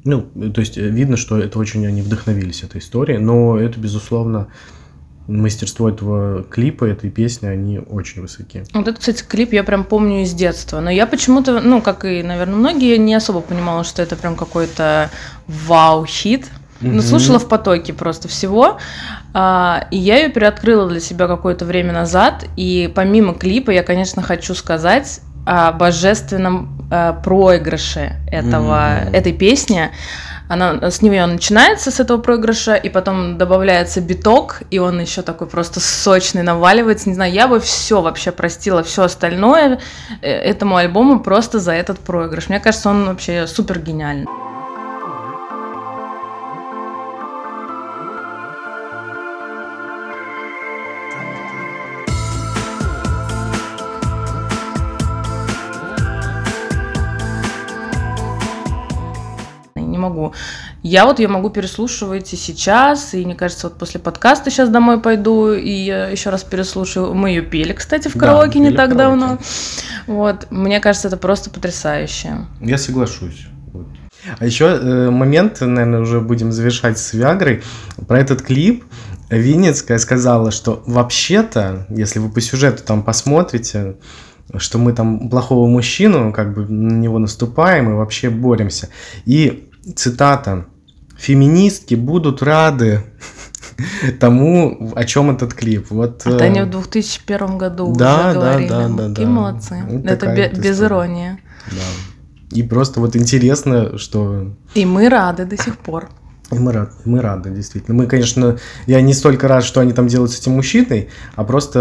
[0.06, 0.22] Ну,
[0.54, 4.50] то есть э, видно, что это очень они вдохновились этой историей, но это, безусловно,
[5.28, 8.64] мастерство этого клипа, этой песни, они очень высоки.
[8.74, 10.80] Вот этот, кстати, клип я прям помню из детства.
[10.80, 15.10] Но я почему-то, ну, как и, наверное, многие, не особо понимала, что это прям какой-то
[15.48, 16.48] вау-хит.
[16.82, 18.78] Ну, слушала в потоке просто всего.
[19.34, 22.46] А, и я ее переоткрыла для себя какое-то время назад.
[22.58, 29.14] И помимо клипа я, конечно, хочу сказать о божественном э, проигрыше этого, Мгм.
[29.16, 29.92] этой песни.
[30.48, 35.48] Она, с нее начинается, с этого проигрыша, и потом добавляется биток, и он еще такой
[35.48, 37.10] просто сочный, наваливается.
[37.10, 39.80] Не знаю, я бы все вообще простила, все остальное
[40.22, 42.50] э, этому альбому просто за этот проигрыш.
[42.50, 44.28] Мне кажется, он вообще супер гениальный.
[60.04, 60.34] Могу
[60.84, 65.00] Я вот ее могу переслушивать и сейчас, и мне кажется, вот после подкаста сейчас домой
[65.00, 67.14] пойду и еще раз переслушаю.
[67.14, 69.20] Мы ее пели, кстати, в Да, караоке не пели в так караоке.
[69.20, 69.38] давно.
[70.08, 72.46] Вот, мне кажется, это просто потрясающе.
[72.62, 73.48] Я соглашусь.
[73.72, 73.88] Вот.
[74.40, 77.64] А еще момент, наверное, уже будем завершать с Виагрой.
[78.08, 78.84] Про этот клип
[79.30, 83.96] Винницкая сказала, что вообще-то, если вы по сюжету там посмотрите,
[84.58, 88.90] что мы там плохого мужчину, как бы на него наступаем и вообще боремся.
[89.26, 90.66] И цитата.
[91.18, 93.02] Феминистки будут рады
[94.20, 95.88] тому, о чем этот клип.
[95.90, 98.70] Вот, Это э, они в 2001 году да, уже да, говорили.
[98.70, 99.32] да, да, Какие да.
[99.32, 99.84] молодцы.
[99.88, 100.88] Вот это такая бе- без история.
[100.88, 101.38] иронии.
[101.72, 102.58] да.
[102.58, 106.10] И просто вот интересно, что И мы рады до сих пор.
[106.52, 107.96] И мы, рад- мы рады, действительно.
[107.98, 111.80] Мы, конечно, я не столько рад, что они там делают с этим мужчиной, а просто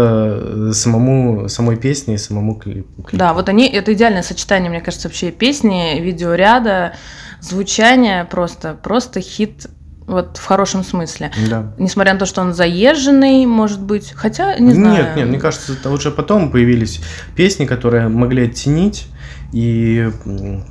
[0.69, 3.03] э, самому, самой песне и самому клипу.
[3.03, 3.17] клипу.
[3.17, 6.95] Да, вот они, это идеальное сочетание, мне кажется, вообще песни, видеоряда,
[7.43, 9.67] звучания, просто, просто хит
[10.07, 11.31] вот в хорошем смысле.
[11.49, 11.73] Да.
[11.77, 15.03] Несмотря на то, что он заезженный, может быть, хотя, не знаю.
[15.03, 17.01] Нет, нет, мне кажется, это уже потом появились
[17.35, 19.07] песни, которые могли оттенить,
[19.51, 20.09] и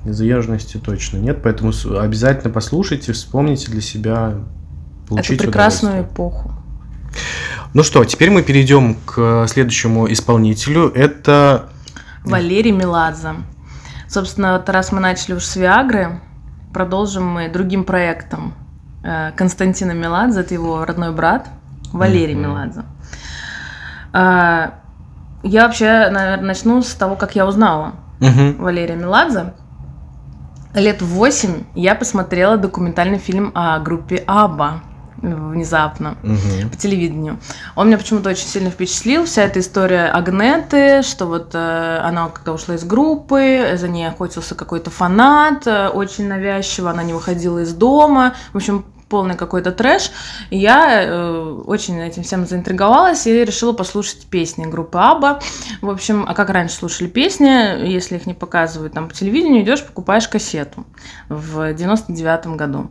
[0.04, 6.52] заезженности точно нет, поэтому обязательно послушайте, вспомните для себя, это получите прекрасную эпоху.
[7.74, 10.90] Ну что, теперь мы перейдем к следующему исполнителю.
[10.90, 11.70] Это
[12.24, 13.34] Валерий Меладзе.
[14.08, 16.20] Собственно, вот раз мы начали уж с Виагры,
[16.72, 18.54] продолжим мы другим проектом
[19.04, 21.48] э, Константина Меладзе, это его родной брат,
[21.92, 22.42] Валерий Мгм.
[22.42, 22.82] Меладзе.
[24.12, 24.74] А,
[25.42, 28.56] Я вообще, наверное, начну с того, как я узнала Мгм.
[28.62, 29.52] Валерия Меладзе.
[30.74, 34.80] Лет восемь я посмотрела документальный фильм о группе Аба
[35.22, 36.70] внезапно Мгм.
[36.70, 37.38] по телевидению.
[37.76, 39.24] Он меня почему-то очень сильно впечатлил.
[39.24, 44.54] Вся эта история Агнеты, что вот э, она когда ушла из группы, за ней охотился
[44.54, 48.34] какой-то фанат, э, очень навязчиво, она не выходила из дома.
[48.52, 50.10] В общем, полный какой-то трэш.
[50.48, 55.38] И я э, очень этим всем заинтриговалась и решила послушать песни группы Аба.
[55.82, 57.46] В общем, а как раньше слушали песни,
[57.86, 60.86] если их не показывают там по телевидению, идешь, покупаешь кассету
[61.28, 62.90] в 99 году.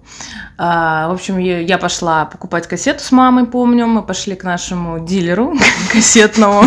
[0.60, 3.88] А, в общем, я пошла покупать кассету с мамой, помню.
[3.88, 5.56] Мы пошли к нашему дилеру
[5.92, 6.66] кассетному,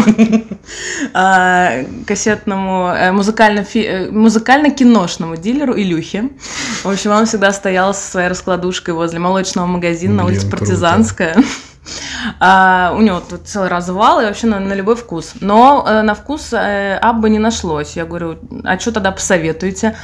[1.15, 6.31] а, кассетному э, музыкально-фи- э, музыкально-киношному дилеру Илюхе.
[6.83, 10.59] В общем, он всегда стоял со своей раскладушкой возле молочного магазина на улице круто.
[10.59, 11.37] Партизанская.
[12.41, 15.33] А, у него тут целый развал и вообще на, на любой вкус.
[15.41, 17.95] Но э, на вкус э, Абба не нашлось.
[17.95, 19.95] Я говорю, а что тогда посоветуете?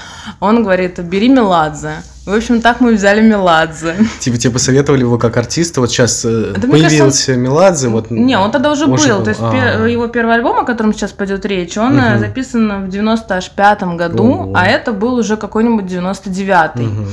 [0.41, 2.03] Он говорит, бери Меладзе.
[2.27, 3.97] В общем, так мы взяли Меладзе.
[4.21, 8.11] Типа тебе посоветовали его как артиста, вот сейчас э, Да появился Меладзе, вот...
[8.11, 9.17] Не, он тогда уже Уже был.
[9.17, 9.51] был, То есть а.
[9.51, 12.19] пер- его первый альбом, о котором сейчас пойдет речь, он Мгм.
[12.19, 14.53] записан в 95-м году, Ого.
[14.55, 16.85] а это был уже какой-нибудь 99-й.
[16.85, 17.09] Мгм.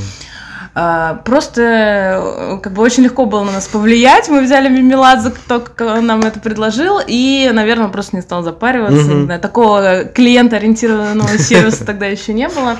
[0.79, 4.29] А, Просто э, как бы очень легко было на нас повлиять.
[4.29, 9.01] Мы взяли Мимеладзе, кто нам это предложил, и, наверное, он просто не стал запариваться.
[9.25, 12.77] Знаю, такого клиента-ориентированного сервиса тогда еще не было.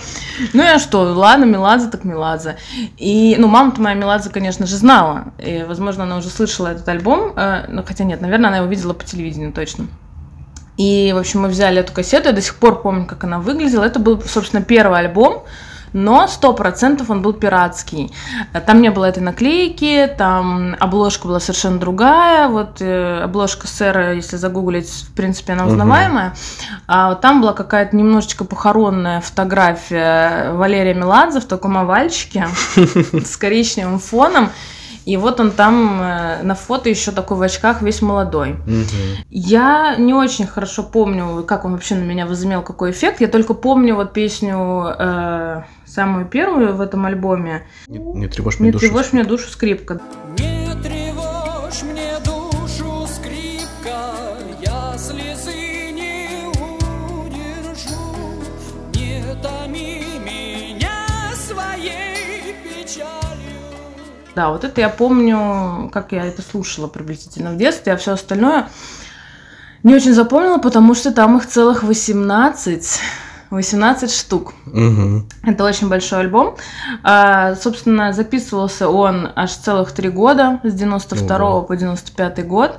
[0.53, 2.57] Ну и что, ладно, Меладзе так Меладзе.
[2.97, 5.33] И, ну, мама-то моя Меладзе, конечно же, знала.
[5.39, 7.33] И, возможно, она уже слышала этот альбом.
[7.36, 9.88] э, Ну, хотя нет, наверное, она его видела по телевидению точно.
[10.77, 13.83] И, в общем, мы взяли эту кассету, я до сих пор помню, как она выглядела.
[13.83, 15.45] Это был, собственно, первый альбом,
[15.93, 18.12] но сто процентов он был пиратский.
[18.65, 22.47] Там не было этой наклейки, там обложка была совершенно другая.
[22.50, 26.36] Вот э, обложка сэра, если загуглить, в принципе, она узнаваемая.
[26.88, 34.00] А вот там была какая-то немножечко похоронная фотография Валерия Меладзе в таком овальчике с коричневым
[34.00, 34.50] фоном.
[35.08, 38.58] И вот он там э, на фото еще такой в очках весь молодой.
[38.65, 38.86] Мгм.
[39.30, 43.22] Я не очень хорошо помню, как он вообще на меня возымел какой эффект.
[43.22, 47.65] Я только помню вот песню э, самую первую в этом альбоме.
[47.88, 48.86] Не, не тревожь мне Не душу.
[48.86, 50.02] тревожь мне душу скрипка.
[50.26, 50.27] Не
[64.38, 68.67] Да, вот это я помню, как я это слушала приблизительно в детстве, а все остальное
[69.82, 73.00] не очень запомнила, потому что там их целых 18.
[73.50, 74.54] 18 штук.
[74.67, 75.28] Мгм.
[75.41, 76.56] Это очень большой альбом.
[77.02, 81.63] А, собственно, записывался он аж целых три года, с 92 Ого.
[81.63, 82.78] по 95 год.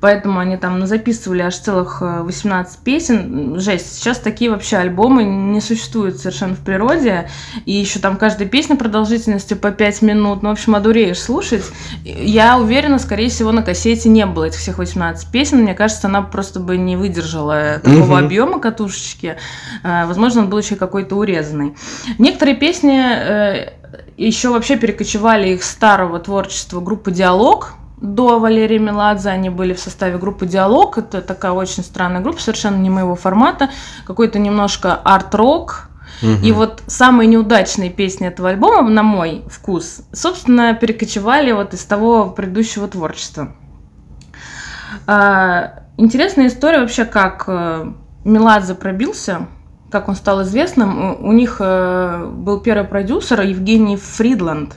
[0.00, 3.58] Поэтому они там записывали аж целых э, 18 песен.
[3.58, 3.94] Жесть.
[3.94, 7.30] Сейчас такие вообще альбомы не существуют совершенно в природе.
[7.64, 10.42] И еще там каждая песня продолжительностью по 5 минут.
[10.42, 11.64] Ну, в общем, одуреешь слушать.
[12.04, 15.62] Я уверена, скорее всего, на кассете не было этих всех 18 песен.
[15.62, 18.24] Мне кажется, она просто бы не выдержала такого Мгм.
[18.26, 19.36] объема катушечки.
[19.82, 21.74] А, Возможно, он был еще какой-то урезанный.
[22.18, 23.70] Некоторые песни э,
[24.16, 30.18] еще вообще перекочевали их старого творчества группы «Диалог», до Валерия Меладзе они были в составе
[30.18, 30.98] группы «Диалог».
[30.98, 33.70] Это такая очень странная группа, совершенно не моего формата.
[34.06, 35.88] Какой-то немножко арт-рок.
[36.42, 42.30] И вот самые неудачные песни этого альбома, на мой вкус, собственно, перекочевали вот из того
[42.30, 43.52] предыдущего творчества.
[45.06, 47.90] А, Интересная история вообще, как э,
[48.24, 49.46] Меладзе пробился,
[49.90, 51.22] как он стал известным.
[51.22, 54.74] У у них э, был первый продюсер Евгений Фридланд.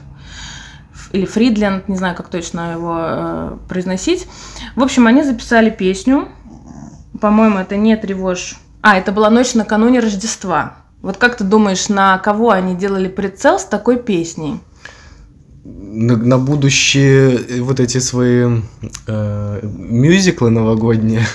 [1.11, 4.27] Или Фридленд, не знаю, как точно его э, произносить.
[4.75, 6.29] В общем, они записали песню.
[7.19, 8.55] По-моему, это не тревожь.
[8.81, 10.75] А, это была ночь накануне Рождества.
[11.01, 14.59] Вот как ты думаешь, на кого они делали прицел с такой песней?
[15.63, 18.61] На, на будущее э, вот эти свои
[19.07, 21.25] э, мюзиклы новогодние.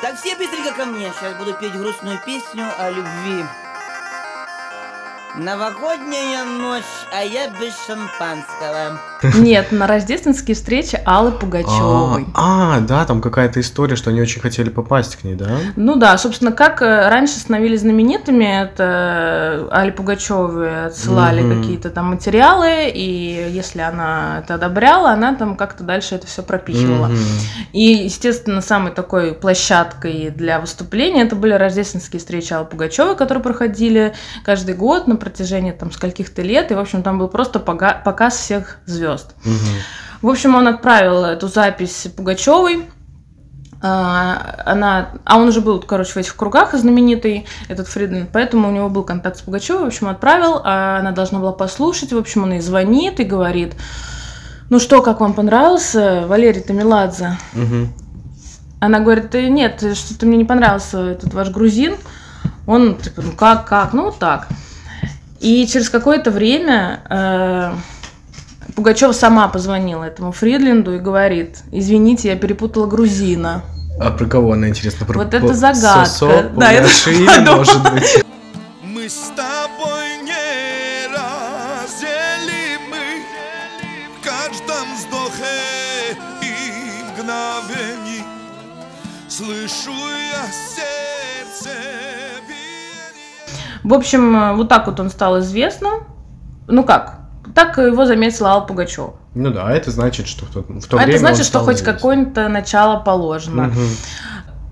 [0.00, 3.44] Так все быстренько ко мне, сейчас буду петь грустную песню о любви.
[5.36, 9.00] Новогодняя ночь, а я без шампанского.
[9.38, 12.26] Нет, на рождественские встречи Аллы Пугачевой.
[12.34, 15.58] А, а, да, там какая-то история, что они очень хотели попасть к ней, да?
[15.76, 22.90] Ну да, собственно, как э, раньше становились знаменитыми, это Али Пугачевой отсылали какие-то там материалы,
[22.94, 27.10] и если она это одобряла, она там как-то дальше это все пропихивала.
[27.72, 34.14] И, естественно, самой такой площадкой для выступления это были рождественские встречи Аллы Пугачевой, которые проходили
[34.44, 38.78] каждый год на протяжении там скольких-то лет, и, в общем, там был просто показ всех
[38.86, 39.07] звезд.
[39.44, 39.56] Мгм.
[40.22, 42.86] В общем, он отправил эту запись Пугачевой.
[43.80, 48.72] А, Она, а он уже был, короче, в этих кругах знаменитый, этот Фридлин, поэтому у
[48.72, 52.42] него был контакт с Пугачевой, в общем, отправил, а она должна была послушать, в общем,
[52.42, 53.76] он ей звонит и говорит,
[54.68, 57.38] ну что, как вам понравился Валерий Тамиладзе?
[57.52, 57.92] Мгм.
[58.80, 61.96] Она говорит, «Э, нет, что-то мне не понравился этот ваш грузин.
[62.66, 64.46] Он, типа, ну как, как, ну вот так.
[65.40, 67.72] И через какое-то время э,
[68.78, 73.62] Пугачева сама позвонила этому Фридлинду и говорит, извините, я перепутала грузина.
[74.00, 75.04] А про кого она, интересно?
[75.04, 76.04] Про Вот это загадка.
[76.06, 77.56] Сосо, Да, тоже подумала.
[77.56, 78.24] может быть.
[78.84, 82.04] Мы с тобой не разделимы
[84.20, 88.22] В каждом вздохе и мгновении
[89.28, 91.76] Слышу я сердце
[92.46, 96.04] биение В общем, э, вот так вот он стал известным.
[96.68, 97.18] Ну как?
[97.54, 99.14] Так его заметила Алла Пугачева.
[99.34, 101.82] Ну да, это значит, что в то, в то А время это значит, что хоть
[101.82, 103.64] какое-то начало положено.
[103.64, 103.88] Мгм.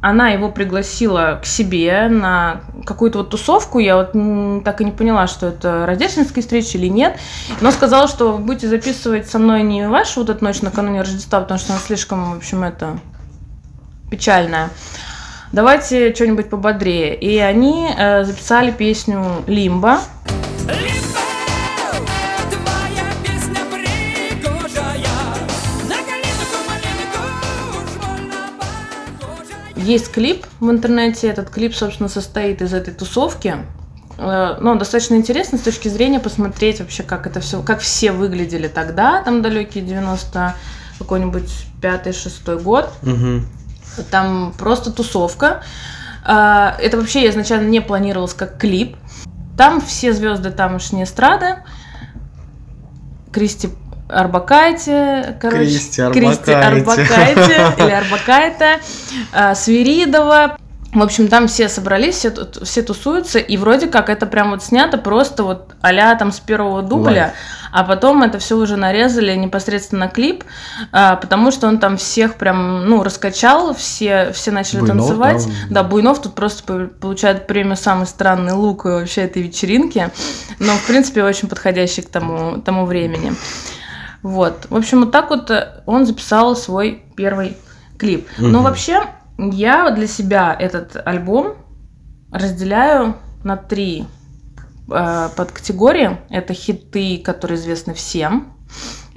[0.00, 3.78] она его пригласила к себе на какую-то вот тусовку.
[3.78, 4.12] Я вот
[4.64, 7.18] так и не поняла, что это рождественские встречи или нет.
[7.60, 11.40] Но сказала, что вы будете записывать со мной не вашу вот эту ночь накануне Рождества,
[11.40, 12.98] потому что она слишком, в общем, это
[14.10, 14.70] печальная.
[15.52, 17.14] Давайте что-нибудь пободрее.
[17.16, 20.00] И они э, записали песню «Лимба».
[20.64, 20.95] Твоя
[29.76, 31.28] Есть клип в интернете.
[31.28, 33.56] Этот клип, собственно, состоит из этой тусовки.
[34.18, 38.68] Э, Ну, достаточно интересно с точки зрения посмотреть вообще, как это все, как все выглядели
[38.68, 40.54] тогда, там далекие 90
[40.98, 42.90] какой-нибудь пятый-шестой год.
[43.02, 43.46] Мгм.
[44.10, 45.62] Там просто тусовка.
[46.24, 48.96] А, Это вообще изначально не планировалось как клип.
[49.56, 51.56] Там все звезды тамошней эстрады.
[53.32, 53.68] Кристи
[54.08, 57.14] Арбакайте, короче, Кристи Кристи Арбакайте.
[57.14, 58.80] Арбакайте или Арбакайте,
[59.32, 60.56] а, Свиридова.
[60.92, 64.96] В общем, там все собрались, все, все тусуются, и вроде как это прям вот снято
[64.96, 67.32] просто вот а там с первого дубля, Лайв.
[67.70, 70.44] а потом это все уже нарезали непосредственно клип,
[70.92, 75.46] а, потому что он там всех прям, ну, раскачал, все, все начали Буйнов, танцевать.
[75.68, 75.82] да.
[75.82, 80.10] Да, Буйнов тут просто по- получает премию «Самый странный лук» вообще этой вечеринки,
[80.60, 83.34] но, в принципе, очень подходящий к тому, тому времени.
[84.22, 84.66] Вот.
[84.70, 87.56] В общем, вот так вот э, он записал свой первый
[87.98, 88.26] клип.
[88.38, 88.62] Но Мгм.
[88.64, 89.02] вообще,
[89.38, 91.54] я для себя этот альбом
[92.32, 94.04] разделяю на три
[94.90, 96.18] э, подкатегории.
[96.30, 98.52] Это хиты, которые известны всем,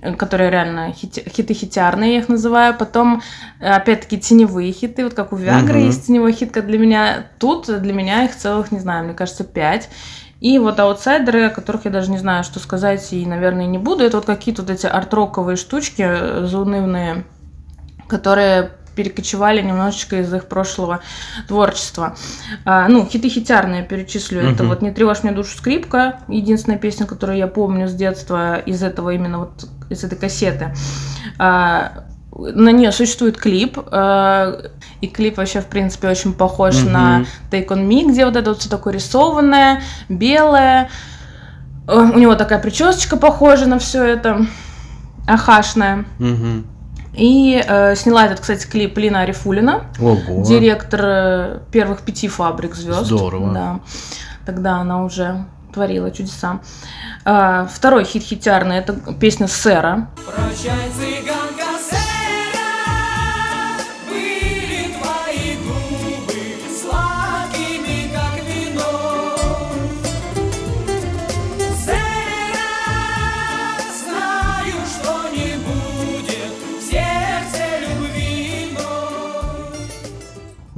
[0.01, 2.75] э, которые реально хити- хиты хитярные, я их называю.
[2.77, 3.21] Потом,
[3.59, 5.85] э, опять-таки, теневые хиты, вот как у Виагры Мгм.
[5.87, 7.27] есть теневой хит, как для меня.
[7.39, 9.89] Тут для меня их целых, не знаю, мне кажется, пять.
[10.41, 14.03] И вот аутсайдеры, о которых я даже не знаю, что сказать, и, наверное, не буду.
[14.03, 17.25] Это вот какие-то вот эти арт-роковые штучки э, заунывные,
[18.07, 21.01] которые перекочевали немножечко из их прошлого
[21.47, 22.15] творчества.
[22.65, 24.41] А, ну, хиты хитярные перечислю.
[24.41, 24.69] Это Мгм.
[24.69, 29.11] вот «Не тревожь мне душу скрипка», единственная песня, которую я помню с детства из этого
[29.11, 30.73] именно вот, из этой кассеты.
[31.37, 32.05] А,
[32.53, 34.59] на нее существует клип, а,
[35.01, 36.91] и клип вообще, в принципе, очень похож Мгм.
[36.91, 40.89] на Take On Me, где вот это вот все такое рисованное, белое.
[41.87, 44.45] Э, У него такая причесочка похожа на все это,
[45.27, 46.05] ахашная.
[46.19, 46.65] Мгм.
[47.13, 50.43] И э, сняла этот, кстати, клип Лина Арифулина, Ого.
[50.45, 53.05] директор э, первых пяти фабрик звезд.
[53.07, 53.53] Здорово.
[53.53, 53.79] Да.
[54.45, 56.59] Тогда она уже творила чудеса.
[57.25, 60.07] А, второй хит хитярный это песня Сэра.
[60.25, 61.38] Прощай, цыганка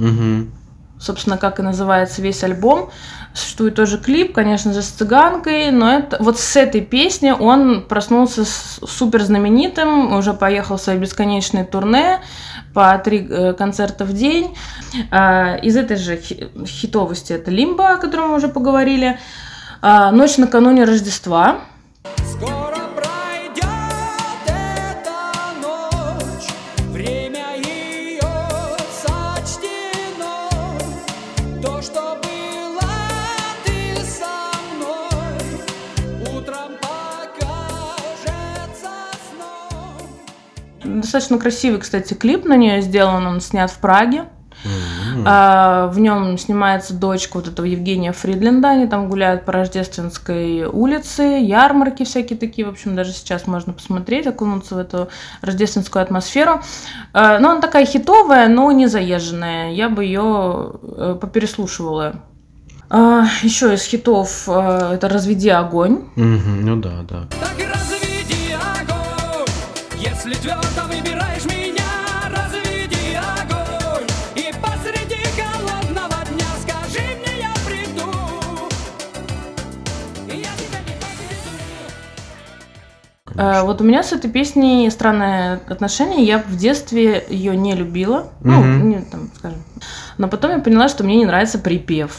[0.02, 0.50] Мгм.
[1.00, 2.90] Собственно, как и называется весь альбом.
[3.34, 8.44] Существует тоже клип, конечно же, с цыганкой, но это вот с этой песни он проснулся
[8.44, 12.20] с- супер знаменитым, уже поехал в свои бесконечные турне
[12.74, 14.54] по три э, концерта в день.
[15.10, 19.18] А, Из этой же хи- хитовости это Лимба, о котором мы уже поговорили.
[19.80, 21.56] А, Ночь накануне Рождества.
[22.18, 22.61] Скоро
[41.02, 44.24] Достаточно красивый, кстати, клип на нее сделан, он снят в Праге.
[45.24, 48.70] А, в нем снимается дочка вот этого Евгения Фридленда.
[48.70, 52.66] Они там гуляют по Рождественской улице, ярмарки всякие такие.
[52.66, 55.08] В общем, даже сейчас можно посмотреть, окунуться в эту
[55.40, 56.60] рождественскую атмосферу.
[57.12, 59.72] А, но она такая хитовая, но не заезженная.
[59.72, 62.22] Я бы ее э, попереслушивала.
[62.88, 66.04] А, еще из хитов э, это «Разведи огонь».
[66.16, 67.26] Ну да, да.
[67.30, 68.01] Так и разведи
[83.34, 86.24] Э, Вот у меня с этой песней странное отношение.
[86.24, 88.28] Я в детстве ее не любила.
[88.40, 88.88] Ну, Мгм.
[88.88, 89.58] не, там, скажем.
[90.18, 92.18] Но потом я поняла, что мне не нравится припев.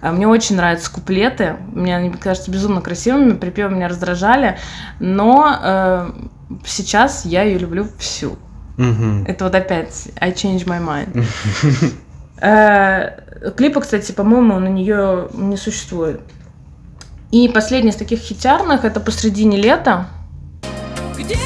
[0.00, 1.56] А Мне очень нравятся куплеты.
[1.72, 3.32] Мне они кажутся безумно красивыми.
[3.32, 4.58] Припевы меня раздражали.
[5.00, 6.10] Но э,
[6.66, 8.36] сейчас я ее люблю всю.
[8.76, 9.24] Мгм.
[9.26, 11.24] Это вот опять I change my mind.
[12.40, 16.20] Э, Клипа, кстати, по-моему, на нее не существует.
[17.34, 20.06] И последний из таких хитярных это посредине лета.
[21.18, 21.40] Где-то,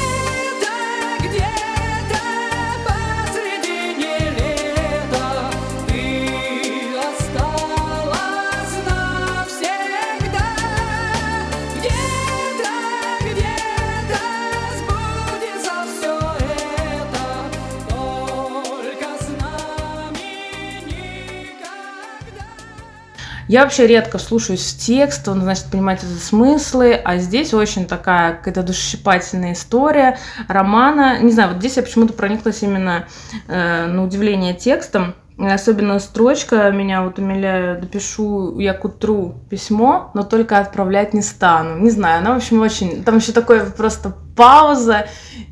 [23.49, 28.35] Я вообще редко слушаюсь в текст, он, значит, понимать это смыслы, а здесь очень такая
[28.35, 31.19] какая-то душесчипательная история романа.
[31.19, 33.07] Не знаю, вот здесь я почему-то прониклась именно
[33.47, 35.15] э, на удивление текстом.
[35.39, 37.81] Особенно строчка меня вот умиляет.
[37.81, 41.79] Допишу я к утру письмо, но только отправлять не стану.
[41.79, 43.03] Не знаю, она, в общем, очень...
[43.03, 45.07] Там еще такое просто пауза,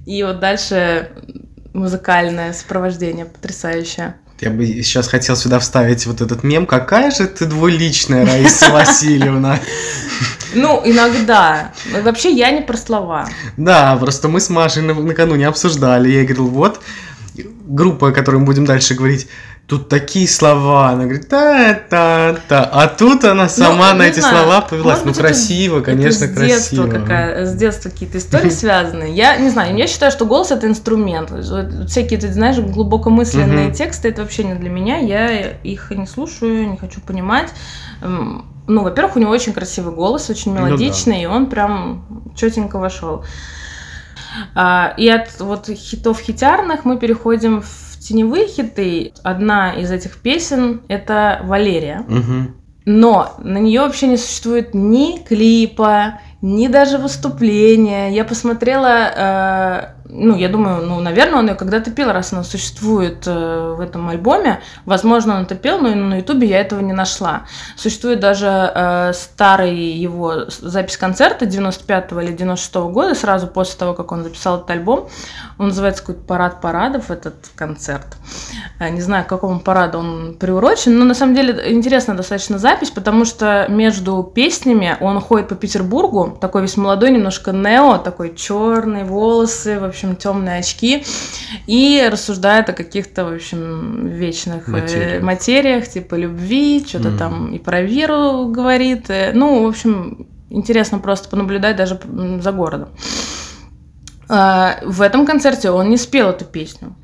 [0.06, 1.10] и вот дальше
[1.74, 4.18] музыкальное сопровождение потрясающее.
[4.40, 6.66] Я бы сейчас хотел сюда вставить вот этот мем.
[6.68, 9.60] Какая же ты двуличная, Раиса Васильевна.
[10.54, 11.74] Ну, иногда.
[11.92, 13.28] Но Вообще я не про слова.
[13.58, 16.10] Да, просто мы с Машей на- накануне обсуждали.
[16.10, 16.82] Я говорил, вот,
[17.66, 19.28] группа, о которой мы будем дальше говорить,
[19.68, 20.90] тут такие слова.
[20.90, 22.64] Она говорит, та-та-та.
[22.72, 24.86] А тут она сама Ну, на эти знаю, слова повелась.
[24.86, 27.00] может Ну, быть, это- красиво, конечно, это с детства красиво.
[27.02, 29.12] какая, с детства какие-то истории связаны.
[29.14, 31.32] Я не знаю, я считаю, что голос это инструмент.
[31.90, 34.98] Всякие, ты знаешь, глубокомысленные тексты это вообще не для меня.
[35.00, 37.50] Я их не слушаю, не хочу понимать.
[38.02, 40.68] М, Ну, во-первых, у него очень красивый голос, очень Ну да.
[40.68, 42.04] мелодичный, и он прям
[42.36, 43.24] четенько вошел.
[44.56, 49.14] А, И от вот хитов хитярных мы переходим в теневые хиты.
[49.24, 52.06] Одна из этих песен это Валерия.
[52.08, 52.56] Мгм.
[52.86, 58.10] Но на нее вообще не существует ни клипа, ни даже выступления.
[58.10, 63.28] Я посмотрела, э, ну, я думаю, ну, наверное, он ее когда-то пел, раз она существует
[63.28, 64.62] э, в этом альбоме.
[64.86, 67.44] Возможно, он это пел, но на ютубе я этого не нашла.
[67.76, 74.12] Существует даже э, старый его запись концерта 95 или 96 года, сразу после того, как
[74.12, 75.10] он записал этот альбом.
[75.58, 78.08] Он называется какой-то «Парад парадов», этот концерт.
[78.80, 82.92] Э, Не знаю, к какому параду он приурочен, но на самом деле интересная достаточно запись,
[82.92, 89.04] потому что между песнями он ходит по Петербургу, такой весь молодой, немножко нео, такой черные
[89.04, 91.04] волосы, в общем, темные очки,
[91.66, 95.24] и рассуждает о каких-то, в общем, вечных э, Материях.
[95.24, 97.18] материях, типа любви, что-то Мгм.
[97.18, 99.10] там и про веру говорит.
[99.10, 102.00] э, Ну, в общем, Интересно просто понаблюдать даже
[102.42, 102.88] за городом.
[104.30, 106.96] А, В этом концерте он не спел эту песню.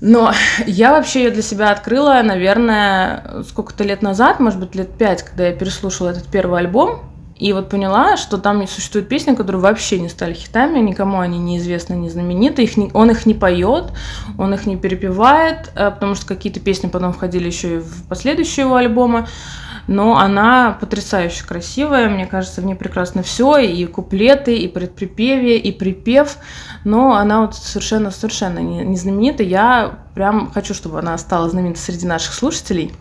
[0.00, 0.32] Но
[0.66, 5.46] я вообще ее для себя открыла, наверное, сколько-то лет назад, может быть, лет пять, когда
[5.48, 7.00] я переслушала этот первый альбом.
[7.42, 11.40] И вот поняла, что там не существует песни, которые вообще не стали хитами, никому они
[11.40, 13.86] неизвестны, не знамениты, их не- он их не поет,
[14.38, 18.66] он их не перепевает, э, потому что какие-то песни потом входили еще и в последующие
[18.66, 19.26] его альбомы.
[19.88, 25.72] Но она потрясающе красивая, мне кажется, в ней прекрасно все, и куплеты, и предприпевие, и
[25.72, 26.36] припев,
[26.84, 29.42] но она вот совершенно-совершенно не, не знаменита.
[29.42, 32.92] Я прям хочу, чтобы она стала знаменита среди наших слушателей.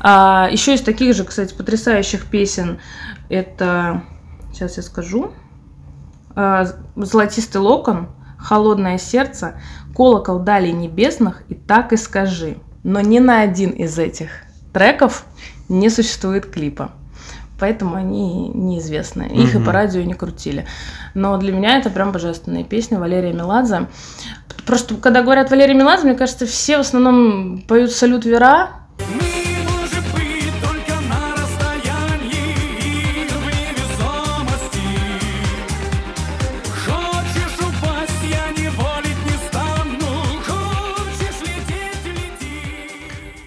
[0.00, 2.78] А еще из таких же, кстати, потрясающих песен
[3.28, 4.02] это,
[4.52, 5.32] сейчас я скажу,
[6.34, 9.60] а, «Золотистый локон», «Холодное сердце»,
[9.94, 12.56] «Колокол далей небесных» и «Так и скажи».
[12.82, 14.30] Но ни на один из этих
[14.72, 15.26] треков
[15.68, 16.92] не существует клипа.
[17.58, 19.24] Поэтому они неизвестны.
[19.24, 19.66] Их и Мгм.
[19.66, 20.66] по радио не крутили.
[21.12, 23.88] Но для меня это прям божественная песня Валерия Меладзе.
[24.64, 28.70] Просто когда говорят Валерия Меладзе, мне кажется, все в основном поют «Салют Вера»,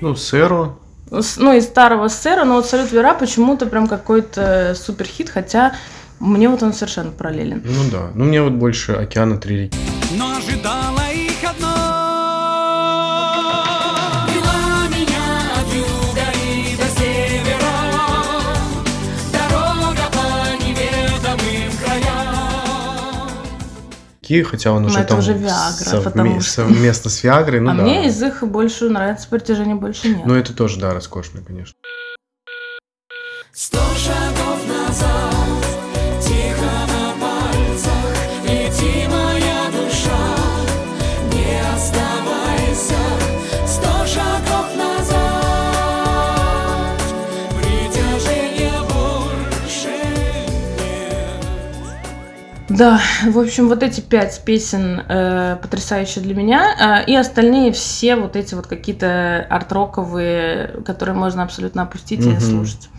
[0.03, 0.77] Ну, Сэру.
[1.11, 5.75] С- ну, из старого сэра, но вот «Салют Вера» почему-то прям какой-то супер хит, хотя
[6.19, 7.63] мне вот он совершенно параллелен.
[7.63, 8.09] Ну да.
[8.13, 9.77] Ну, мне вот больше «Океана три реки».
[10.17, 11.02] Но ожидала
[24.23, 27.71] Ки, хотя он Ну, уже это там уже Виагра, потому что- совместно с Виагрой, ну
[27.71, 27.83] а да.
[27.83, 30.25] мне из их больше нравится «Притяжение больше нет».
[30.25, 31.75] Ну, это тоже, да, роскошно, конечно.
[33.51, 34.52] Сто шагов
[52.77, 58.15] Да, в общем, вот эти пять песен э, потрясающие для меня, э, и остальные все
[58.15, 62.41] вот эти вот какие-то арт-роковые, которые можно абсолютно опустить и не Мгм.
[62.41, 62.89] слушать.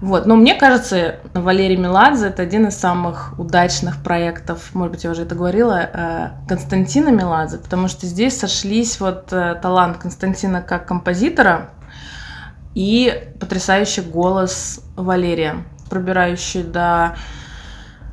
[0.00, 5.10] Вот, но мне кажется, Валерий Меладзе это один из самых удачных проектов, может быть, я
[5.10, 10.86] уже это говорила, э, Константина Меладзе, потому что здесь сошлись вот э, талант Константина как
[10.86, 11.70] композитора
[12.74, 17.16] и потрясающий голос Валерия, пробирающий до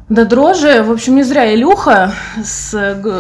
[0.10, 0.84] до дрожи.
[0.84, 2.74] В общем, не зря Илюха с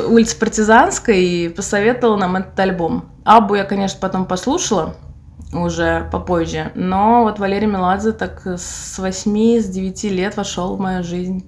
[0.07, 3.05] улицы Партизанской посоветовал нам этот альбом.
[3.23, 4.95] Абу я, конечно, потом послушала
[5.53, 11.03] уже попозже, но вот Валерий Меладзе так с 8, с 9 лет вошел в мою
[11.03, 11.45] жизнь.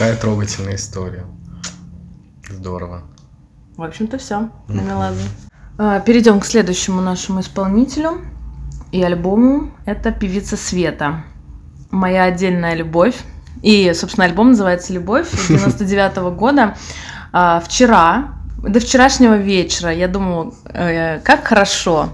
[0.00, 1.26] Такая трогательная история.
[2.48, 3.02] Здорово.
[3.76, 5.28] В общем-то, все на Меладзе.
[5.76, 8.22] А, Перейдем к следующему нашему исполнителю
[8.92, 9.72] и альбому.
[9.84, 11.22] Это певица Света.
[11.90, 13.14] Моя отдельная любовь.
[13.60, 16.78] И, собственно, альбом называется «Любовь» 99 года.
[17.30, 22.08] А, Вчера, до вчерашнего вечера, я думала, э, как хорошо.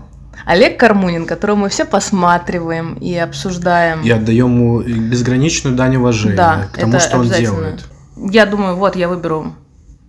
[0.46, 4.02] Олег Кармунин, которого мы все посматриваем и обсуждаем.
[4.02, 7.84] И отдаем ему безграничную дань уважения Да, к тому, что он делает.
[8.16, 9.54] Я думаю, вот я выберу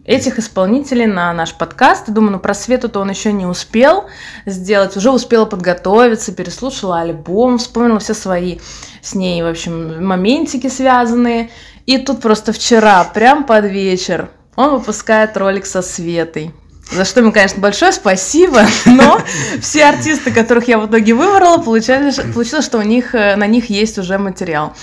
[0.06, 2.10] этих исполнителей на наш подкаст.
[2.10, 4.06] Думаю, ну про Свету-то он еще не успел
[4.46, 8.60] сделать, уже успела подготовиться, переслушала альбом, вспомнила все свои
[9.02, 11.50] с ней, в общем, моментики связанные.
[11.88, 16.54] И тут просто вчера, прям под вечер, он выпускает ролик со Светой.
[16.92, 19.20] За что ему, конечно, большое спасибо, но
[19.62, 23.70] все артисты, которых я в итоге выбрала, получали, получилось, что у них, э, на них
[23.70, 24.74] есть уже материал,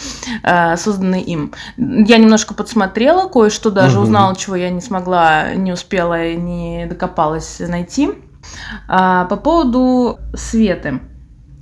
[0.42, 1.52] э, созданный им.
[1.76, 4.04] Я немножко подсмотрела, кое-что даже Мгм.
[4.04, 8.10] узнала, чего я не смогла, не успела, не докопалась найти.
[8.88, 11.00] А, По поводу Светы.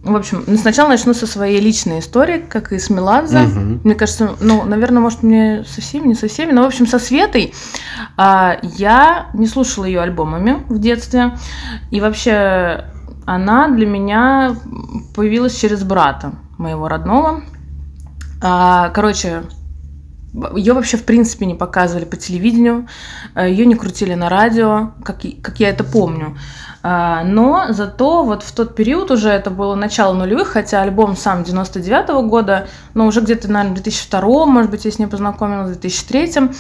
[0.03, 3.39] В общем, ну, сначала начну со своей личной истории, как и с Меладзе.
[3.39, 3.81] Мгм.
[3.85, 6.99] Мне кажется, ну, наверное, может, мне со всеми, не со всеми, но, в общем, со
[6.99, 7.55] Светой
[8.17, 11.37] а, я не слушала ее альбомами в детстве.
[11.93, 12.87] И вообще
[13.27, 14.57] она для меня
[15.15, 17.45] появилась через брата моего родного.
[18.43, 19.45] А, Короче,
[20.57, 22.89] ее вообще в принципе не показывали по телевидению,
[23.37, 26.37] ее не крутили на радио, как, как я это помню.
[26.83, 31.45] А, Но зато вот в тот период уже это было начало нулевых, хотя альбом сам
[31.45, 35.81] 99 года, но уже где-то, наверное, в 2002, может быть, я с ней познакомилась, в
[35.81, 36.51] 2003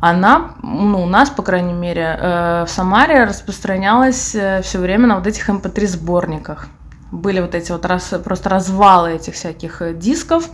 [0.00, 5.26] она, ну, у нас, по крайней мере, э, в Самаре распространялась все время на вот
[5.26, 6.66] этих mp3 сборниках.
[7.10, 10.50] Были вот эти вот раз, просто развалы этих всяких э, дисков.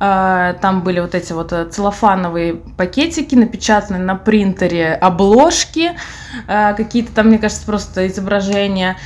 [0.00, 5.92] Э, Там были вот эти вот э, целлофановые пакетики, напечатанные на принтере обложки,
[6.46, 8.96] э, какие-то там, мне кажется, просто изображения.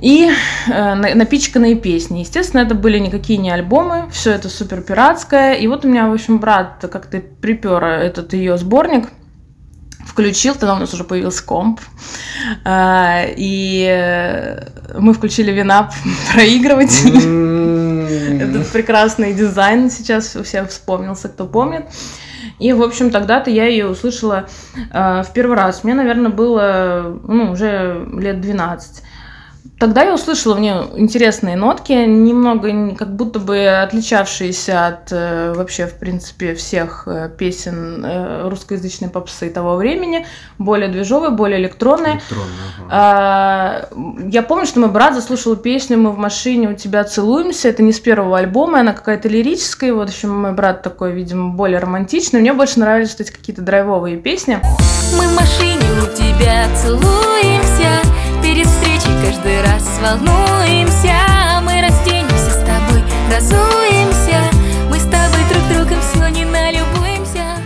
[0.00, 0.28] И
[0.66, 2.20] э, на- напичканные песни.
[2.20, 5.54] Естественно, это были никакие не альбомы, все это супер пиратское.
[5.54, 9.08] И вот у меня, в общем, брат как-то припер этот ее сборник,
[10.06, 11.80] включил, тогда у нас уже появился комп.
[12.64, 15.92] А, И э, мы включили винап
[16.34, 17.83] проигрыватель.
[18.04, 21.84] Этот прекрасный дизайн сейчас у всех вспомнился, кто помнит.
[22.58, 24.46] И, в общем, тогда-то я ее услышала
[24.92, 25.82] э, в первый раз.
[25.82, 29.02] Мне, наверное, было ну, уже лет 12.
[29.84, 35.86] Тогда я услышала в ней интересные нотки, немного как будто бы отличавшиеся от э, вообще,
[35.86, 40.26] в принципе, всех э, песен э, русскоязычной попсы того времени,
[40.56, 42.14] более движовые, более электронные.
[42.14, 42.44] Электронно,
[42.78, 42.88] ага.
[42.90, 43.88] А,
[44.30, 47.68] Я помню, что мой брат заслушал песню «Мы в машине у тебя целуемся».
[47.68, 49.92] Это не с первого альбома, она какая-то лирическая.
[49.92, 52.40] Вот, в общем, мой брат такой, видимо, более романтичный.
[52.40, 54.60] Мне больше нравились эти какие-то драйвовые песни.
[55.18, 58.00] Мы в машине у тебя целуемся
[59.04, 61.12] Встречей каждый раз волнуемся
[61.62, 64.40] Мы разденемся с тобой, разуемся
[64.88, 67.60] Мы с тобой друг другом все не налюбуемся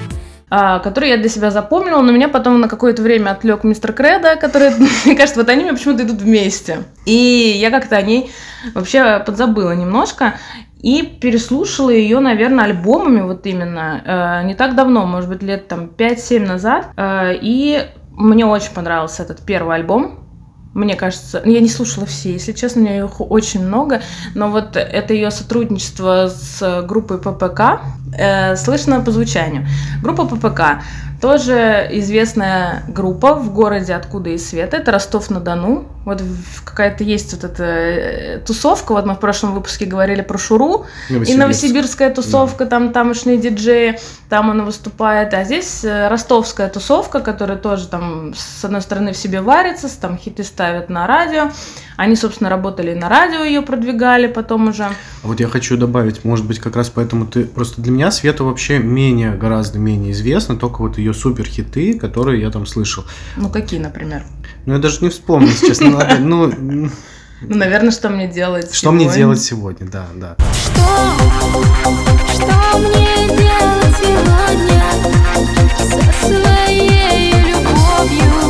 [0.50, 4.36] а, который я для себя запомнила, но меня потом на какое-то время отвлек мистер Кредо,
[4.36, 4.70] который,
[5.04, 6.84] мне кажется, вот они мне почему-то идут вместе.
[7.04, 7.12] И
[7.60, 8.30] я как-то о ней
[8.74, 10.34] вообще подзабыла немножко.
[10.80, 15.90] И переслушала ее, наверное, альбомами вот именно э, не так давно, может быть, лет там
[15.94, 16.86] 5-7 назад.
[16.96, 17.82] Э, и
[18.12, 20.27] мне очень понравился этот первый альбом.
[20.74, 24.02] Мне кажется, ну, я не слушала все, если честно, у нее их очень много,
[24.34, 27.80] но вот это ее сотрудничество с группой ППК
[28.16, 29.66] э, слышно по звучанию.
[30.02, 30.82] Группа ППК
[31.20, 34.72] тоже известная группа в городе, откуда и свет.
[34.74, 35.86] Это Ростов-на-Дону.
[36.04, 36.22] Вот
[36.64, 38.92] какая-то есть вот эта э, тусовка.
[38.92, 40.86] Вот мы в прошлом выпуске говорили про Шуру.
[41.08, 41.38] И Новосибирск.
[41.38, 43.98] новосибирская тусовка, там тамошние диджеи,
[44.28, 45.34] там она выступает.
[45.34, 50.16] А здесь э, ростовская тусовка, которая тоже там, с одной стороны, в себе варится, там
[50.16, 51.50] хиты ставят на радио.
[51.96, 54.84] Они, собственно, работали и на радио, ее продвигали потом уже.
[54.84, 54.92] А
[55.24, 57.44] Вот я хочу добавить, может быть, как раз поэтому ты...
[57.44, 62.40] Просто для меня Света вообще менее, гораздо менее известна, только вот ее супер хиты, которые
[62.40, 63.04] я там слышал.
[63.36, 64.24] Ну, какие, например?
[64.66, 65.80] Ну, я даже не вспомню, сейчас.
[65.80, 66.52] Ну, надо- ну,
[67.40, 70.36] Ну, наверное, что мне делать что мне делать сегодня, да, да.
[70.64, 70.82] Что,
[72.34, 74.82] что мне делать сегодня
[76.18, 78.47] Со своей любовью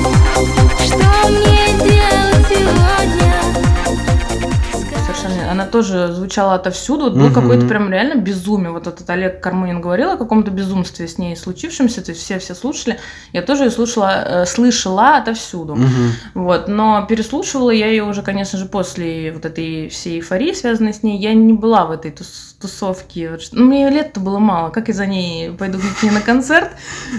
[5.69, 7.05] тоже звучала отовсюду.
[7.05, 7.35] Вот Был Мгм.
[7.35, 8.71] какой-то прям реально безумие.
[8.71, 12.03] Вот этот Олег Кармунин говорил о каком-то безумстве с ней случившемся.
[12.03, 12.99] То есть все все слушали.
[13.33, 15.77] Я тоже ее слушала, э, слышала отовсюду.
[15.77, 16.13] Мгм.
[16.35, 21.03] Вот, но переслушивала я ее уже, конечно же, после вот этой всей эйфории, связанной с
[21.03, 21.19] ней.
[21.19, 23.39] Я не была в этой тус- тусовке.
[23.53, 24.71] Ну, мне лет-то было мало.
[24.71, 26.71] Как я за ней пойду к ней на концерт?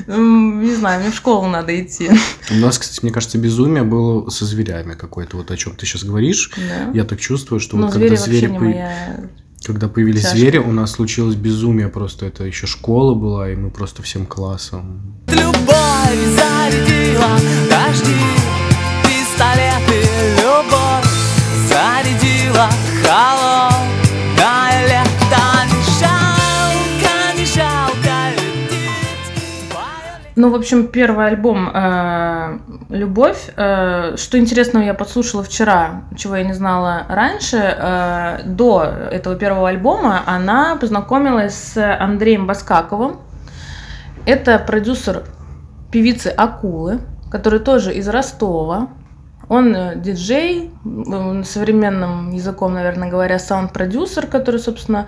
[0.07, 2.09] Не знаю, мне в школу надо идти.
[2.51, 5.37] У нас, кстати, мне кажется, безумие было со зверями какое-то.
[5.37, 6.51] Вот о чем ты сейчас говоришь.
[6.57, 6.91] Да.
[6.93, 9.19] Я так чувствую, что Но вот звери когда вообще звери, появ- моя...
[9.65, 10.37] когда появились чашка.
[10.37, 12.25] звери, у нас случилось безумие просто.
[12.25, 15.15] Это еще школа была, и мы просто всем классом.
[15.27, 17.37] Любовь зарядила
[17.69, 18.15] дожди,
[19.03, 20.08] пистолеты,
[30.41, 33.49] Ну, в общем, первый альбом э, «Любовь».
[33.57, 37.57] Э, что интересного я подслушала вчера, чего я не знала раньше.
[37.57, 43.17] э, до этого первого альбома она познакомилась с Андреем Баскаковым.
[44.25, 45.23] Это продюсер
[45.91, 48.87] певицы «Акулы», который тоже из Ростова.
[49.49, 50.71] Он э, диджей,
[51.43, 55.07] современным языком, наверное говоря, саунд-продюсер, который, собственно,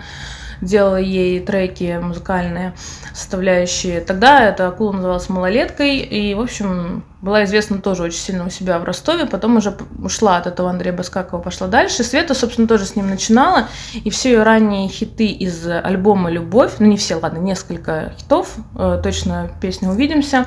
[0.62, 2.72] делал ей треки музыкальные
[3.12, 4.00] составляющие.
[4.00, 8.78] Тогда эта акула называлась «Малолеткой», и, в общем, была известна тоже очень сильно у себя
[8.78, 9.26] в Ростове.
[9.26, 12.04] Потом уже ушла от этого Андрея Баскакова, пошла дальше.
[12.04, 13.68] Света, собственно, тоже с ним начинала.
[13.92, 19.00] И все ее ранние хиты из альбома «Любовь», ну не все, ладно, несколько хитов, э,
[19.02, 20.46] точно песня «Увидимся»,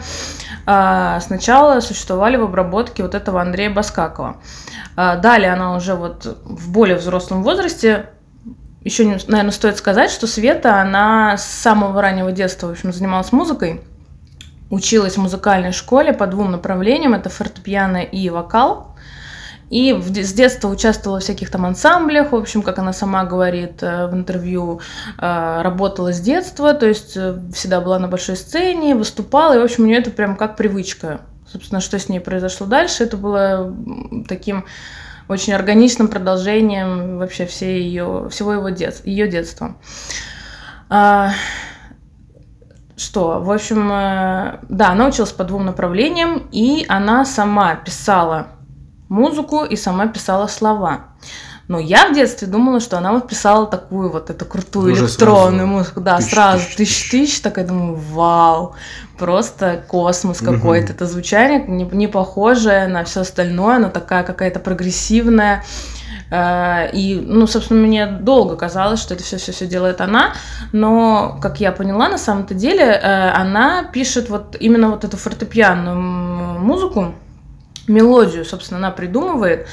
[0.65, 4.37] а, сначала существовали в обработке вот этого Андрея Баскакова.
[4.95, 8.09] А, Далее она уже вот в более взрослом возрасте
[8.85, 13.81] еще, наверное, стоит сказать, что Света, она с самого раннего детства, в общем, занималась музыкой.
[14.69, 17.15] Училась в музыкальной школе по двум направлениям.
[17.15, 18.95] Это фортепиано и вокал.
[19.71, 24.05] И с детства участвовала в всяких там ансамблях, в общем, как она сама говорит э,
[24.05, 24.81] в интервью,
[25.17, 29.63] э, работала с детства, то есть э, всегда была на большой сцене, выступала, и, в
[29.63, 31.21] общем, у нее это прям как привычка.
[31.51, 33.73] Собственно, что с ней произошло дальше, это было
[34.27, 34.65] таким
[35.27, 39.75] очень органичным продолжением вообще всей ее, всего его дет, ее детства.
[40.89, 41.31] А,
[42.95, 48.47] что, в общем, э, да, она училась по двум направлениям, и она сама писала
[49.09, 51.07] музыку и сама писала слова.
[51.67, 55.61] Но я в детстве думала, что она вот писала такую вот эту крутую Уже электронную
[55.61, 56.01] сразу музыку.
[56.01, 58.75] Да, тысяч, сразу тысяч, тысяч тысяч, такая думаю, вау,
[59.17, 60.93] просто космос какой-то.
[60.93, 65.63] Это звучание не, не похожее на все остальное, оно такая какая-то прогрессивная.
[66.29, 70.33] Э, И, ну, собственно, мне долго казалось, что это все, все, все делает она,
[70.71, 75.99] но, как я поняла, на самом-то деле э, она пишет вот именно вот эту фортепианную
[76.59, 77.15] музыку,
[77.87, 79.67] мелодию, собственно, она придумывает,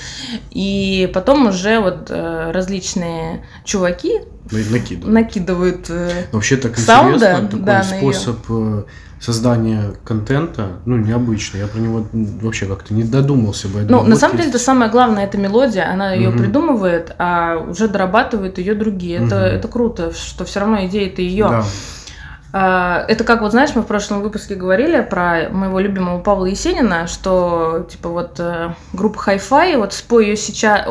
[0.50, 5.14] и потом уже вот э, различные чуваки На- Накидываю.
[5.14, 5.86] накидывают.
[5.90, 8.82] э, Вообще так Саунда, интересно, такой да, способ э,
[9.20, 11.60] создания контента, ну, необычный.
[11.60, 13.82] Я про него вообще как-то не додумался бы.
[13.88, 16.38] Ну, на самом деле, это самое главное, это мелодия, она ее Мгм.
[16.38, 19.18] придумывает, а уже дорабатывают ее другие.
[19.24, 19.44] Это, Мгм.
[19.44, 21.48] это круто, что все равно идея-то ее.
[21.48, 21.64] Да.
[22.54, 27.06] А, Это как вот, знаешь, мы в прошлом выпуске говорили про моего любимого Павла Есенина,
[27.06, 30.86] что типа вот э, группа Hi-Fi, вот спой ее сейчас,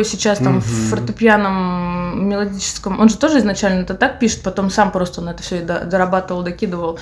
[0.00, 0.88] её сейчас там в Мгм.
[0.90, 5.60] фортепианом мелодическом, он же тоже изначально это так пишет, потом сам просто он это все
[5.60, 6.98] дорабатывал, докидывал.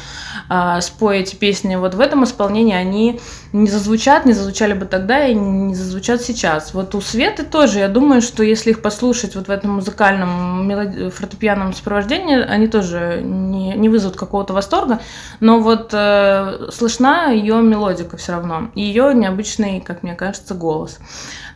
[0.48, 3.20] А, спой эти песни вот в этом исполнении, они
[3.53, 6.74] не зазвучат, не зазвучали бы тогда и не зазвучат сейчас.
[6.74, 11.11] Вот у Светы тоже, я думаю, что если их послушать вот в этом музыкальном мелоди-
[11.11, 15.01] фортепианном сопровождении, они тоже не, не вызовут какого-то восторга,
[15.40, 20.99] но вот э, слышна ее мелодика все равно, и ее необычный, как мне кажется, голос.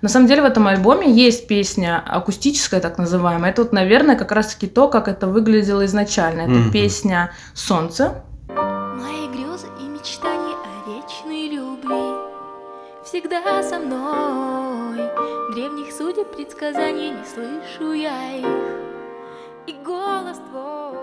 [0.02, 3.50] На самом деле в этом альбоме есть песня акустическая, так называемая.
[3.50, 6.40] Это вот, наверное, как раз-таки то, как это выглядело изначально.
[6.42, 6.70] Это Мгм.
[6.70, 8.22] песня «Солнце»,
[13.10, 15.00] Всегда со мной.
[15.52, 18.46] Древних судеб предсказаний не слышу я их.
[19.66, 20.94] И голос твой.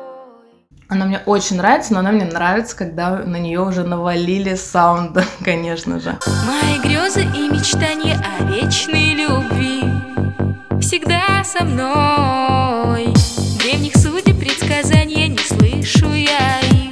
[0.88, 6.00] Она мне очень нравится, но она мне нравится, когда на нее уже навалили саунд, конечно
[6.00, 6.18] же.
[6.46, 9.84] Мои грезы и мечтания о вечной любви
[10.80, 13.14] Всегда со мной.
[13.62, 16.87] Древних судеб предсказания не слышу я их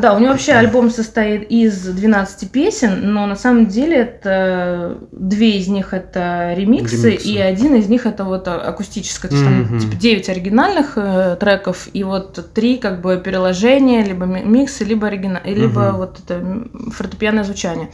[0.00, 5.58] Да, у нее вообще альбом состоит из 12 песен, но на самом деле это две
[5.58, 7.28] из них это ремиксы, Ремиксы.
[7.28, 9.30] и один из них это вот акустическое.
[9.30, 9.78] То есть там Мгм.
[9.78, 15.06] типа 9 оригинальных э, треков и вот три как бы переложения, либо ми- миксы, либо
[15.06, 15.40] оригина...
[15.44, 15.96] либо Мгм.
[15.96, 17.90] вот это фортепианное звучание.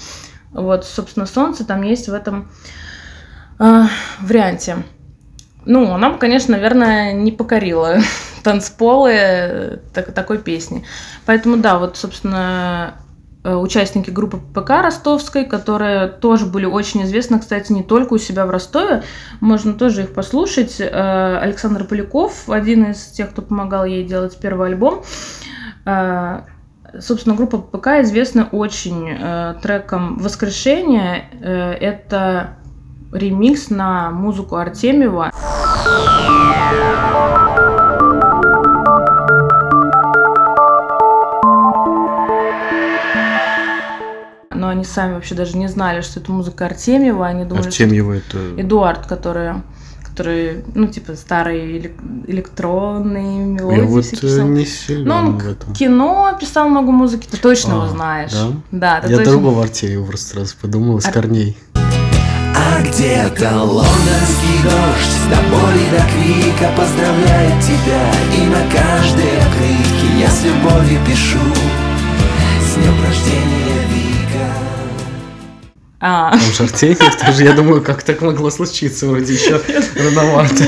[0.53, 2.51] Вот, собственно, солнце там есть в этом
[3.59, 3.85] э,
[4.21, 4.77] варианте.
[5.65, 7.99] Ну, она конечно, наверное, не покорила
[8.43, 10.85] танцполы так- такой песни.
[11.27, 12.95] Поэтому, да, вот, собственно,
[13.45, 18.45] э, участники группы ПК ростовской, которые тоже были очень известны, кстати, не только у себя
[18.47, 19.05] в Ростове,
[19.41, 20.77] можно тоже их послушать.
[20.81, 25.03] Э, Александр Поляков, один из тех, кто помогал ей делать первый альбом.
[25.85, 26.43] Э,
[27.01, 29.17] Собственно, группа ПК известна очень
[29.63, 31.25] треком «Воскрешение».
[31.41, 32.59] Это
[33.13, 35.31] ремикс на музыку Артемьева.
[44.55, 47.27] Но они сами вообще даже не знали, что это музыка Артемьева.
[47.27, 48.39] Они думали, что Артемьева это...
[48.61, 49.55] Эдуард, который,
[50.03, 54.47] который, ну, типа, старые элек- электронные мелодии Я вот э, писал.
[54.47, 55.73] не сильно Ну, он в этом.
[55.75, 58.33] кино писал много музыки, ты точно его А, знаешь.
[58.33, 58.49] да?
[58.71, 59.33] Да, ты Я точно.
[59.33, 61.57] другого Артемьева просто сразу подумал, из Ар- корней.
[62.65, 68.03] А где-то лондонский дождь До боли до крика поздравляет тебя
[68.37, 71.39] И на каждой открытке я с любовью пишу
[72.61, 74.47] С днем рождения, Вика
[75.99, 79.61] А, Там же Артемьев тоже, я думаю, как так могло случиться, вроде еще
[79.97, 80.65] рановато.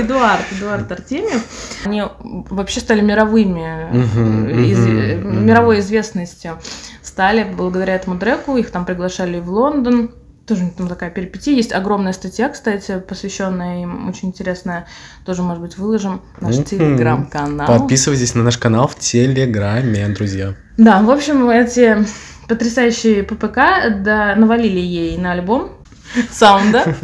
[0.00, 1.42] Эдуард, Эдуард Артемьев.
[1.84, 6.58] Они вообще стали мировыми, э, мировой известностью.
[7.02, 10.10] Стали благодаря этому треку, их там приглашали в Лондон.
[10.46, 11.54] Тоже у них там такая перипетия.
[11.54, 14.86] Есть огромная статья, кстати, посвященная им, очень интересная.
[15.24, 17.66] Тоже, может быть, выложим наш телеграм-канал.
[17.66, 20.54] Подписывайтесь на наш канал в Телеграме, друзья.
[20.76, 22.06] Да, в общем, эти
[22.48, 23.56] потрясающие ППК
[24.04, 25.72] да, навалили ей на альбом
[26.30, 26.94] саунда.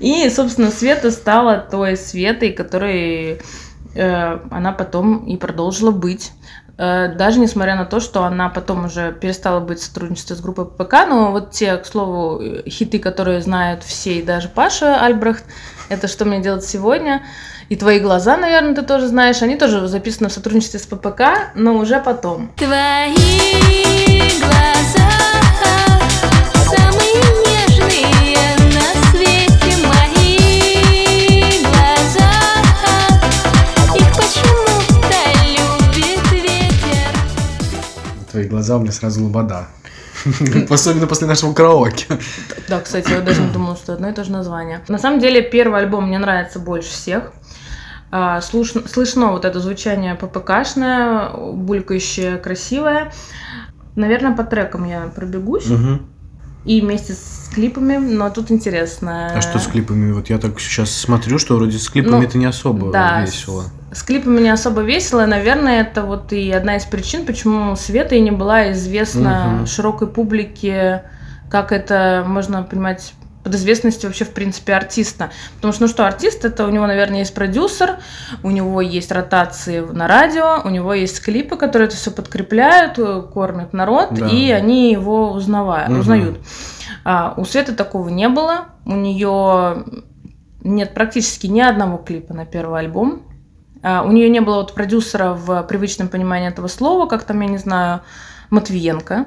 [0.00, 3.42] И, собственно, Света стала той Светой, которой
[3.94, 6.32] э, она потом и продолжила быть.
[6.76, 10.66] Э, даже несмотря на то, что она потом уже перестала быть в сотрудничестве с группой
[10.66, 15.44] ППК, но вот те, к слову, хиты, которые знают все, и даже Паша Альбрехт,
[15.88, 17.22] это «Что мне делать сегодня?»
[17.68, 21.74] и «Твои глаза», наверное, ты тоже знаешь, они тоже записаны в сотрудничестве с ППК, но
[21.74, 22.50] уже потом.
[22.56, 23.14] Твои
[24.40, 25.10] глаза
[26.64, 28.23] самые нежные
[38.34, 39.68] Твои глаза у меня сразу лобода.
[40.68, 42.06] Особенно после нашего караоке.
[42.68, 44.80] Да, кстати, я даже не думала, что одно и то же название.
[44.88, 47.30] На самом деле, первый альбом мне нравится больше всех.
[48.10, 53.12] А, слушно- слышно вот это звучание ППКшное, булькающее, красивое.
[53.94, 55.68] Наверное, по трекам я пробегусь.
[55.68, 56.02] Мгм.
[56.64, 59.30] И вместе с клипами, но тут интересно.
[59.32, 60.10] А что с клипами?
[60.10, 63.62] Вот я так сейчас смотрю, что вроде с клипами Ну, это не особо да, весело.
[63.62, 68.20] С клипами не особо весело, наверное, это вот и одна из причин, почему Света и
[68.20, 69.66] не была известна Мгм.
[69.66, 71.04] широкой публике,
[71.50, 73.14] как это можно понимать
[73.44, 75.30] под известностью вообще, в принципе, артиста.
[75.56, 77.98] Потому что, ну что, артист, это у него, наверное, есть продюсер,
[78.42, 83.20] у него есть ротации на радио, у него есть клипы, которые это все подкрепляют, э,
[83.22, 84.26] кормят народ, Да.
[84.28, 86.00] и они его узнавают, Мгм.
[86.00, 86.38] узнают.
[87.04, 89.84] А, у Светы такого не было, у нее
[90.62, 93.22] нет практически ни одного клипа на первый альбом.
[93.84, 97.48] А, У нее не было вот продюсера в привычном понимании этого слова, как там, я
[97.48, 98.00] не знаю,
[98.50, 99.26] Матвиенко.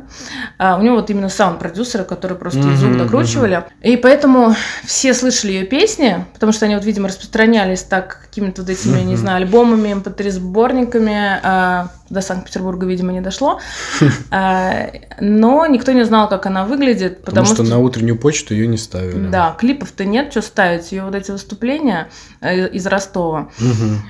[0.58, 3.64] А, У него вот именно саунд-продюсеры, которые просто Мгм, звук докручивали.
[3.82, 4.56] И поэтому
[4.86, 9.04] все слышали ее песни, потому что они вот, видимо, распространялись так какими-то вот этими, я
[9.04, 11.40] не знаю, альбомами, mp3 сборниками.
[11.44, 13.60] а, До Санкт-Петербурга, видимо, не дошло.
[14.32, 14.88] А,
[15.20, 18.78] Но никто не знал, как она выглядит, Потому, потому, что, на утреннюю почту ее не
[18.78, 19.28] ставили.
[19.28, 20.92] да, клипов-то нет, что ставить.
[20.92, 22.08] Ее вот эти выступления
[22.42, 23.50] э, из Ростова.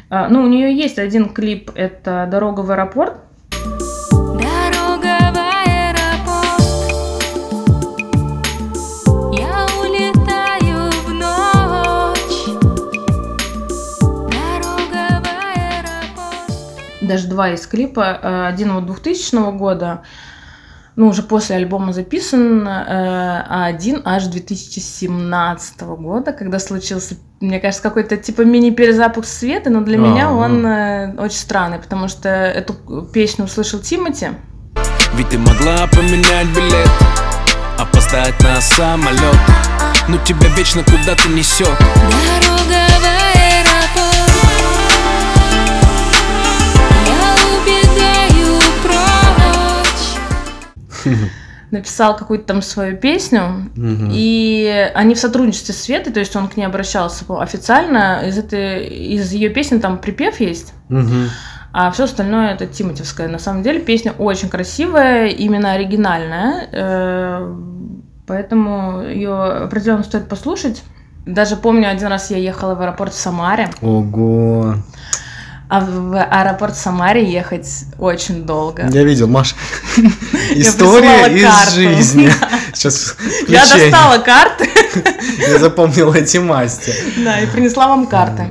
[0.10, 3.14] А, Ну, у нее есть один клип, это «Дорога в аэропорт».
[17.08, 18.20] Даже два из клипа.
[18.22, 20.02] Э, Один вот 2000 года,
[20.96, 27.84] ну, уже после альбома записан, э, а один аж 2017 года, когда случился, мне кажется,
[27.84, 30.38] какой-то типа мини-перезапуск света, но для А, меня ну.
[30.40, 32.74] он э, очень странный, потому что эту
[33.14, 34.30] песню услышал Тимати,
[35.14, 36.90] Ведь ты могла поменять билет
[37.80, 39.38] Опоздать на самолет
[40.08, 41.70] Но тебя вечно куда-то несет
[42.42, 43.37] Дорога
[51.72, 54.10] написал какую-то там свою песню, Мгм.
[54.14, 58.22] И они в сотрудничестве с Светой, то есть он к ней обращался официально.
[58.28, 61.30] Из, этой, из ее песни там припев есть, Мгм.
[61.74, 63.28] а все остальное это Тиматевская.
[63.28, 66.68] На самом деле песня очень красивая, именно оригинальная.
[66.72, 67.56] э,
[68.26, 69.34] Поэтому ее
[69.64, 70.84] определенно стоит послушать.
[71.26, 74.76] Даже помню, один раз я ехала в аэропорт в Самаре, Ого.
[75.70, 78.88] А в аэропорт Самаре ехать очень долго.
[78.90, 79.54] Я видел, Маш.
[80.56, 82.30] История из жизни.
[82.74, 83.16] Сейчас
[83.48, 84.70] Я достала карты,
[85.48, 86.94] Я запомнил эти масти.
[87.24, 88.50] да, и принесла вам карты.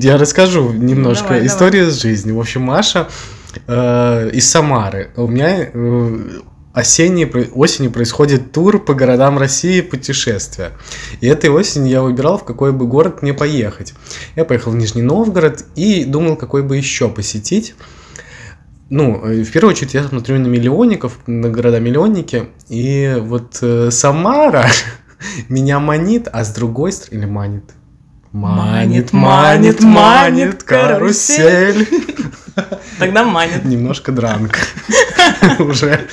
[0.00, 1.44] Я расскажу немножко.
[1.46, 2.32] История из жизни.
[2.32, 3.08] В общем, Маша
[3.66, 5.10] э, из Самары.
[5.16, 6.18] У меня э,
[6.78, 10.72] осенней, осенью происходит тур по городам России путешествия.
[11.20, 13.94] И этой осенью я выбирал, в какой бы город мне поехать.
[14.36, 17.74] Я поехал в Нижний Новгород и думал, какой бы еще посетить.
[18.90, 24.68] Ну, э, в первую очередь я смотрю на миллионников, на города-миллионники, и вот э, Самара
[25.48, 27.64] меня манит, а с другой стороны, или манит?
[28.32, 31.88] Манит, манит, манит карусель.
[32.98, 33.64] Тогда манит.
[33.64, 34.58] Немножко дранк
[35.58, 36.08] уже.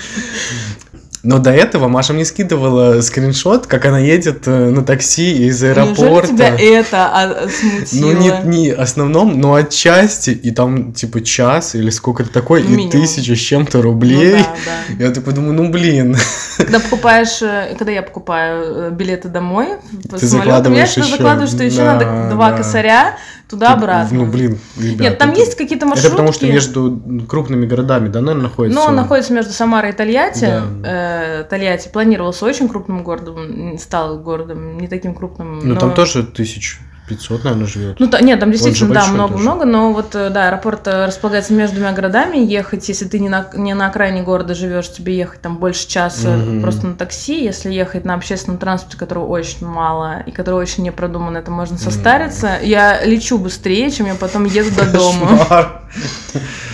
[1.26, 5.80] Но до этого Маша мне скидывала скриншот, как она едет э, на такси из Неужели
[5.80, 6.28] аэропорта.
[6.28, 8.12] тебя это а, смутило?
[8.12, 12.72] Ну, не, не основном, но отчасти, и там, типа, час или сколько-то такое, Ну, и
[12.78, 12.92] минимум.
[12.92, 14.34] тысяча с чем-то Ну рублей.
[14.34, 14.56] да,
[14.98, 15.04] да.
[15.06, 16.16] Я такой думаю, ну, блин.
[16.58, 19.70] Когда покупаешь, э, когда я покупаю э, билеты домой,
[20.10, 21.18] по Ты самолету, закладываешь я всегда ещё.
[21.18, 22.58] закладываю, что еще Да, надо два да.
[22.58, 23.18] косаря
[23.50, 24.18] туда-обратно.
[24.20, 25.00] Ну, блин, ребят.
[25.00, 26.08] Нет, там это- есть какие-то маршрутки.
[26.08, 28.80] Это потому, что между крупными городами, да, наверное, находится?
[28.80, 30.42] Ну, он находится между Самарой и Тольятти.
[30.46, 30.64] Да.
[30.84, 35.60] Э, Тольятти планировался очень крупным городом, стал городом не таким крупным.
[35.60, 38.00] Ну, но- там тоже тысяч 500, наверное, живет.
[38.00, 41.76] Ну, та- нет, там действительно, да, много-много, но вот, э, да, аэропорт э, располагается между
[41.76, 45.58] двумя городами, ехать, если ты не на, не на окраине города живешь, тебе ехать там
[45.58, 46.62] больше часа Мгм.
[46.62, 50.92] просто на такси, если ехать на общественном транспорте, которого очень мало и который очень не
[50.92, 52.58] продуман, это можно состариться.
[52.62, 55.82] Я лечу быстрее, чем я потом еду до дома.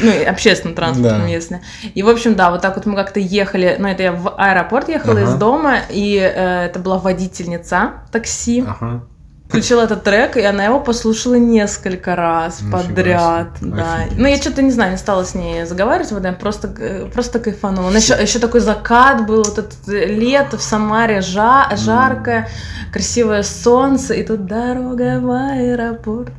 [0.02, 1.28] Ну, и общественным транспортом, Да.
[1.28, 1.62] если.
[1.94, 4.90] И, в общем, да, вот так вот мы как-то ехали, ну, это я в аэропорт
[4.90, 5.24] ехала Ага.
[5.24, 9.04] из дома, и э, это была водительница такси, Ага.
[9.52, 13.72] Включила этот трек, и она его послушала несколько раз Нифига подряд, себе.
[13.76, 13.96] да.
[13.96, 14.18] Офигеть.
[14.18, 17.40] Ну, я что-то, не знаю, не стала с ней заговаривать, вот, я просто, э, просто
[17.40, 17.92] кайфанула.
[17.92, 22.48] Еще, еще такой закат был, вот это э, лето в Самаре, жа- жаркое,
[22.94, 26.32] красивое солнце, и тут дорога в аэропорт.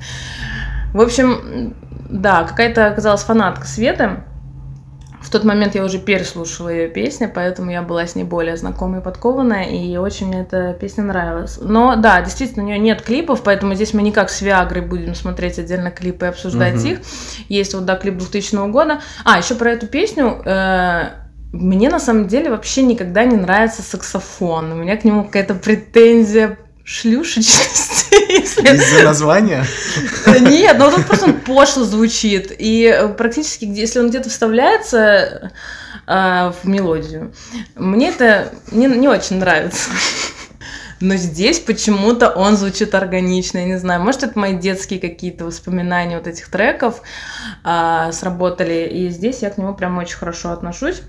[0.95, 1.75] В общем,
[2.09, 4.23] да, какая-то оказалась фанатка Светы.
[5.23, 8.99] В тот момент я уже переслушала ее песни, поэтому я была с ней более знакома
[8.99, 11.59] и подкованная, и очень мне эта песня нравилась.
[11.61, 15.59] Но да, действительно, у нее нет клипов, поэтому здесь мы никак с Виагрой будем смотреть
[15.59, 16.87] отдельно клипы и обсуждать Мгм.
[16.87, 16.99] их.
[17.49, 19.01] Есть вот, да, клип 2000 года.
[19.25, 20.43] А, еще про эту песню.
[20.45, 21.03] э,
[21.53, 24.73] мне на самом деле вообще никогда не нравится саксофон.
[24.73, 28.15] У меня к нему какая-то претензия шлюшечности.
[28.29, 29.65] если Из-за названия?
[30.27, 32.53] да Нет, ну тут просто он пошло звучит.
[32.59, 35.53] И э, практически, если он где-то вставляется
[36.07, 37.33] э, в мелодию,
[37.77, 39.91] мне это не, не очень нравится.
[41.01, 46.17] Но здесь почему-то он звучит органично, я не знаю, может это мои детские какие-то воспоминания
[46.17, 47.03] вот этих треков
[47.65, 51.03] а, сработали, и здесь я к нему прям очень хорошо отношусь.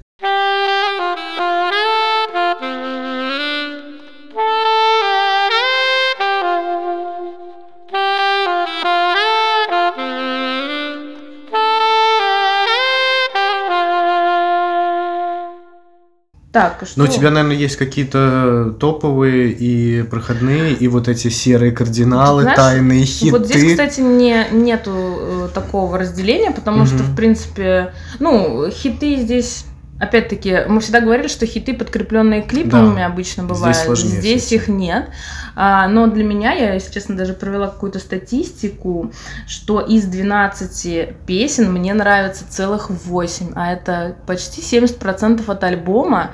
[16.54, 16.99] Так, что?
[16.99, 22.58] Ну, у тебя, наверное, есть какие-то топовые и проходные, и вот эти серые кардиналы, Знаешь,
[22.58, 23.32] тайные хиты.
[23.32, 27.06] Вот здесь, кстати, не, нету э, такого разделения, потому что, Мгм.
[27.06, 29.66] в принципе, ну, хиты здесь,
[30.04, 33.06] опять-таки, мы всегда говорили, что хиты, подкрепленные клипами, Да.
[33.08, 33.78] обычно Здесь бывают.
[33.78, 34.58] сложнее Здесь с этим.
[34.58, 35.10] их нет.
[35.56, 39.12] А, но для меня, я, если честно, даже провела какую-то статистику,
[39.47, 46.32] что из 12 песен мне нравится целых 8, а это почти 70% от альбома.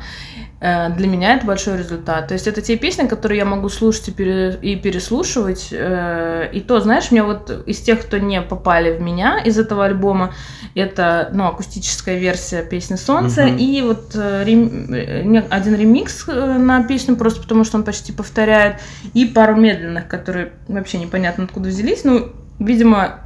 [0.61, 2.27] Э, Для меня это большой результат.
[2.27, 5.69] То есть это те песни, которые я могу слушать и, пере- и переслушивать.
[5.71, 9.85] э, И то, знаешь, мне вот из тех, кто не попали в меня из этого
[9.85, 10.33] альбома,
[10.75, 13.57] это ну, акустическая версия песни «Солнце» Мгм.
[13.57, 18.77] и вот э, рем- один ремикс на песню, просто потому что он почти повторяет,
[19.13, 22.03] и пару медленных, которые вообще непонятно откуда взялись.
[22.03, 23.21] Ну, видимо,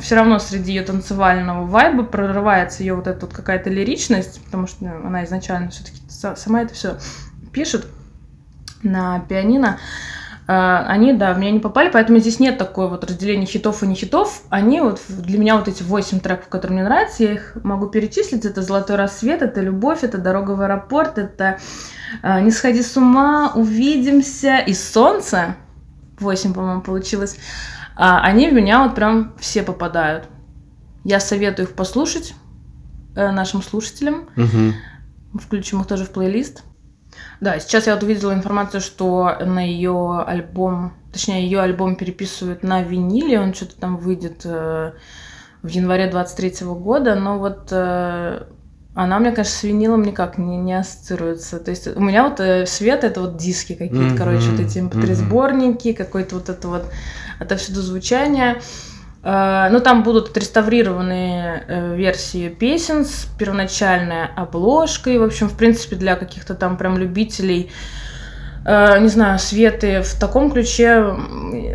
[0.00, 4.84] все равно среди ее танцевального вайба прорывается ее вот эта вот какая-то лиричность, потому что
[4.84, 5.98] ну, она изначально все-таки
[6.36, 6.98] сама это все
[7.52, 7.86] пишет
[8.82, 9.78] на пианино.
[10.48, 13.86] А, Они, да, в меня не попали, поэтому здесь нет такой вот разделения хитов и
[13.86, 14.42] не хитов.
[14.50, 18.44] Они вот для меня вот эти восемь треков, которые мне нравятся, я их могу перечислить.
[18.44, 21.58] Это «Золотой рассвет», это «Любовь», это «Дорога в аэропорт», это
[22.22, 25.54] а, «Не сходи с ума», «Увидимся» и «Солнце».
[26.18, 27.38] Восемь, по-моему, получилось.
[27.96, 30.24] А, Они в меня вот прям все попадают.
[31.04, 32.34] Я советую их послушать
[33.16, 34.28] э, нашим слушателям.
[34.36, 34.74] Мгм.
[35.34, 36.62] Включим их тоже в плейлист.
[37.40, 42.82] Да, сейчас я вот увидела информацию, что на ее альбом, точнее, ее альбом переписывают на
[42.82, 44.92] виниле, он что-то там выйдет э,
[45.62, 48.44] в январе 23 года, но вот э,
[48.94, 51.58] она меня, конечно, с винилом никак не, не ассоциируется.
[51.58, 54.78] То есть у меня вот э, свет это вот диски какие-то, Мгм, короче, вот эти
[54.78, 55.14] mp3 мгм.
[55.14, 56.84] сборники, какое-то вот это вот
[57.38, 58.60] отовсюду звучание.
[59.24, 65.18] Э, Ну, там будут отреставрированные э, версии песен с первоначальной обложкой.
[65.18, 67.70] В общем, в принципе, для каких-то там прям любителей,
[68.64, 71.14] э, не знаю, Светы в таком ключе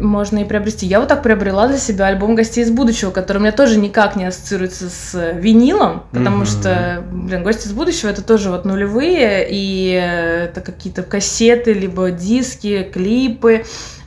[0.01, 0.85] можно и приобрести.
[0.87, 4.15] Я вот так приобрела для себя альбом «Гостей из будущего», который у меня тоже никак
[4.17, 6.45] не ассоциируется с винилом, потому Мгм.
[6.45, 9.91] что, блин, «Гости из будущего»— это тоже вот нулевые, и
[10.49, 13.63] это какие-то кассеты, либо диски, клипы.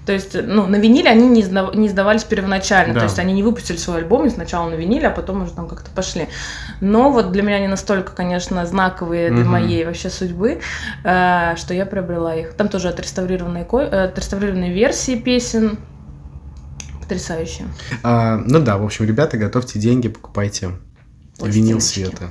[0.07, 2.95] То есть, ну, на виниле они не, издав- не издавались первоначально.
[2.95, 3.01] Да.
[3.01, 5.91] То есть они не выпустили свой альбом сначала на виниле, а потом уже там как-то
[5.91, 6.27] пошли.
[6.81, 9.51] Но вот для меня они настолько, конечно, знаковые для Мгм.
[9.53, 10.61] моей вообще судьбы,
[11.05, 12.55] э, что я приобрела их.
[12.55, 15.79] Там тоже отреставрированные, э, отреставрированные версии песен.
[17.01, 17.67] Потрясающие.
[18.03, 20.67] А, ну да, в общем, ребята, готовьте деньги, покупайте
[21.43, 21.81] винил Пластиночки.
[21.95, 22.31] света.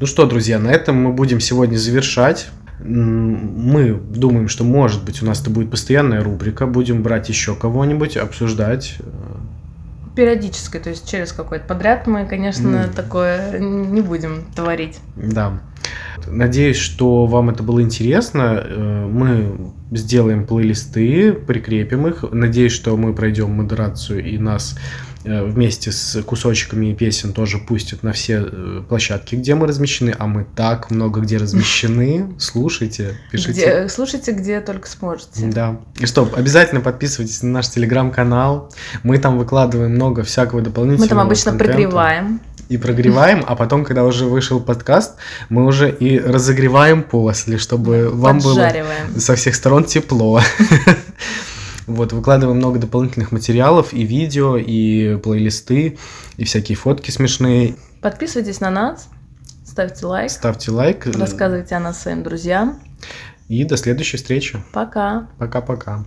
[0.00, 2.48] Ну что, друзья, на этом мы будем сегодня завершать.
[2.78, 6.66] Мы думаем, что, может быть, у нас это будет постоянная рубрика.
[6.66, 8.98] Будем брать еще кого-нибудь, обсуждать.
[10.14, 12.92] Периодической, то есть через какой-то подряд мы, конечно, М.
[12.92, 14.98] такое не будем творить.
[15.14, 15.60] Да.
[16.26, 18.62] Надеюсь, что вам это было интересно.
[18.64, 19.56] Э, Мы
[19.92, 22.24] сделаем плейлисты, прикрепим их.
[22.32, 24.76] Надеюсь, что мы пройдем модерацию и нас
[25.26, 30.14] вместе с кусочками песен тоже пустят на все э, площадки, где мы размещены.
[30.18, 32.34] А мы так много где размещены.
[32.38, 33.52] Слушайте, пишите.
[33.52, 35.46] Где- слушайте, где только сможете.
[35.46, 35.80] Да.
[35.98, 38.72] И что, обязательно подписывайтесь на наш телеграм-канал.
[39.02, 41.04] Мы там выкладываем много всякого дополнительного.
[41.04, 41.72] Мы там обычно контента.
[41.72, 42.40] прогреваем.
[42.68, 45.14] И прогреваем, а потом, когда уже вышел подкаст,
[45.48, 48.72] мы уже и разогреваем после, чтобы вам было
[49.16, 50.40] со всех сторон тепло.
[51.86, 55.98] Вот, выкладываем много дополнительных материалов, и видео, и плейлисты,
[56.36, 57.76] и всякие фотки смешные.
[58.00, 59.08] Подписывайтесь на нас,
[59.64, 61.06] ставьте лайк, Ставьте лайк.
[61.06, 62.80] рассказывайте о нас своим друзьям.
[63.48, 64.62] И до следующей встречи.
[64.72, 65.28] Пока.
[65.38, 66.04] Пока-пока.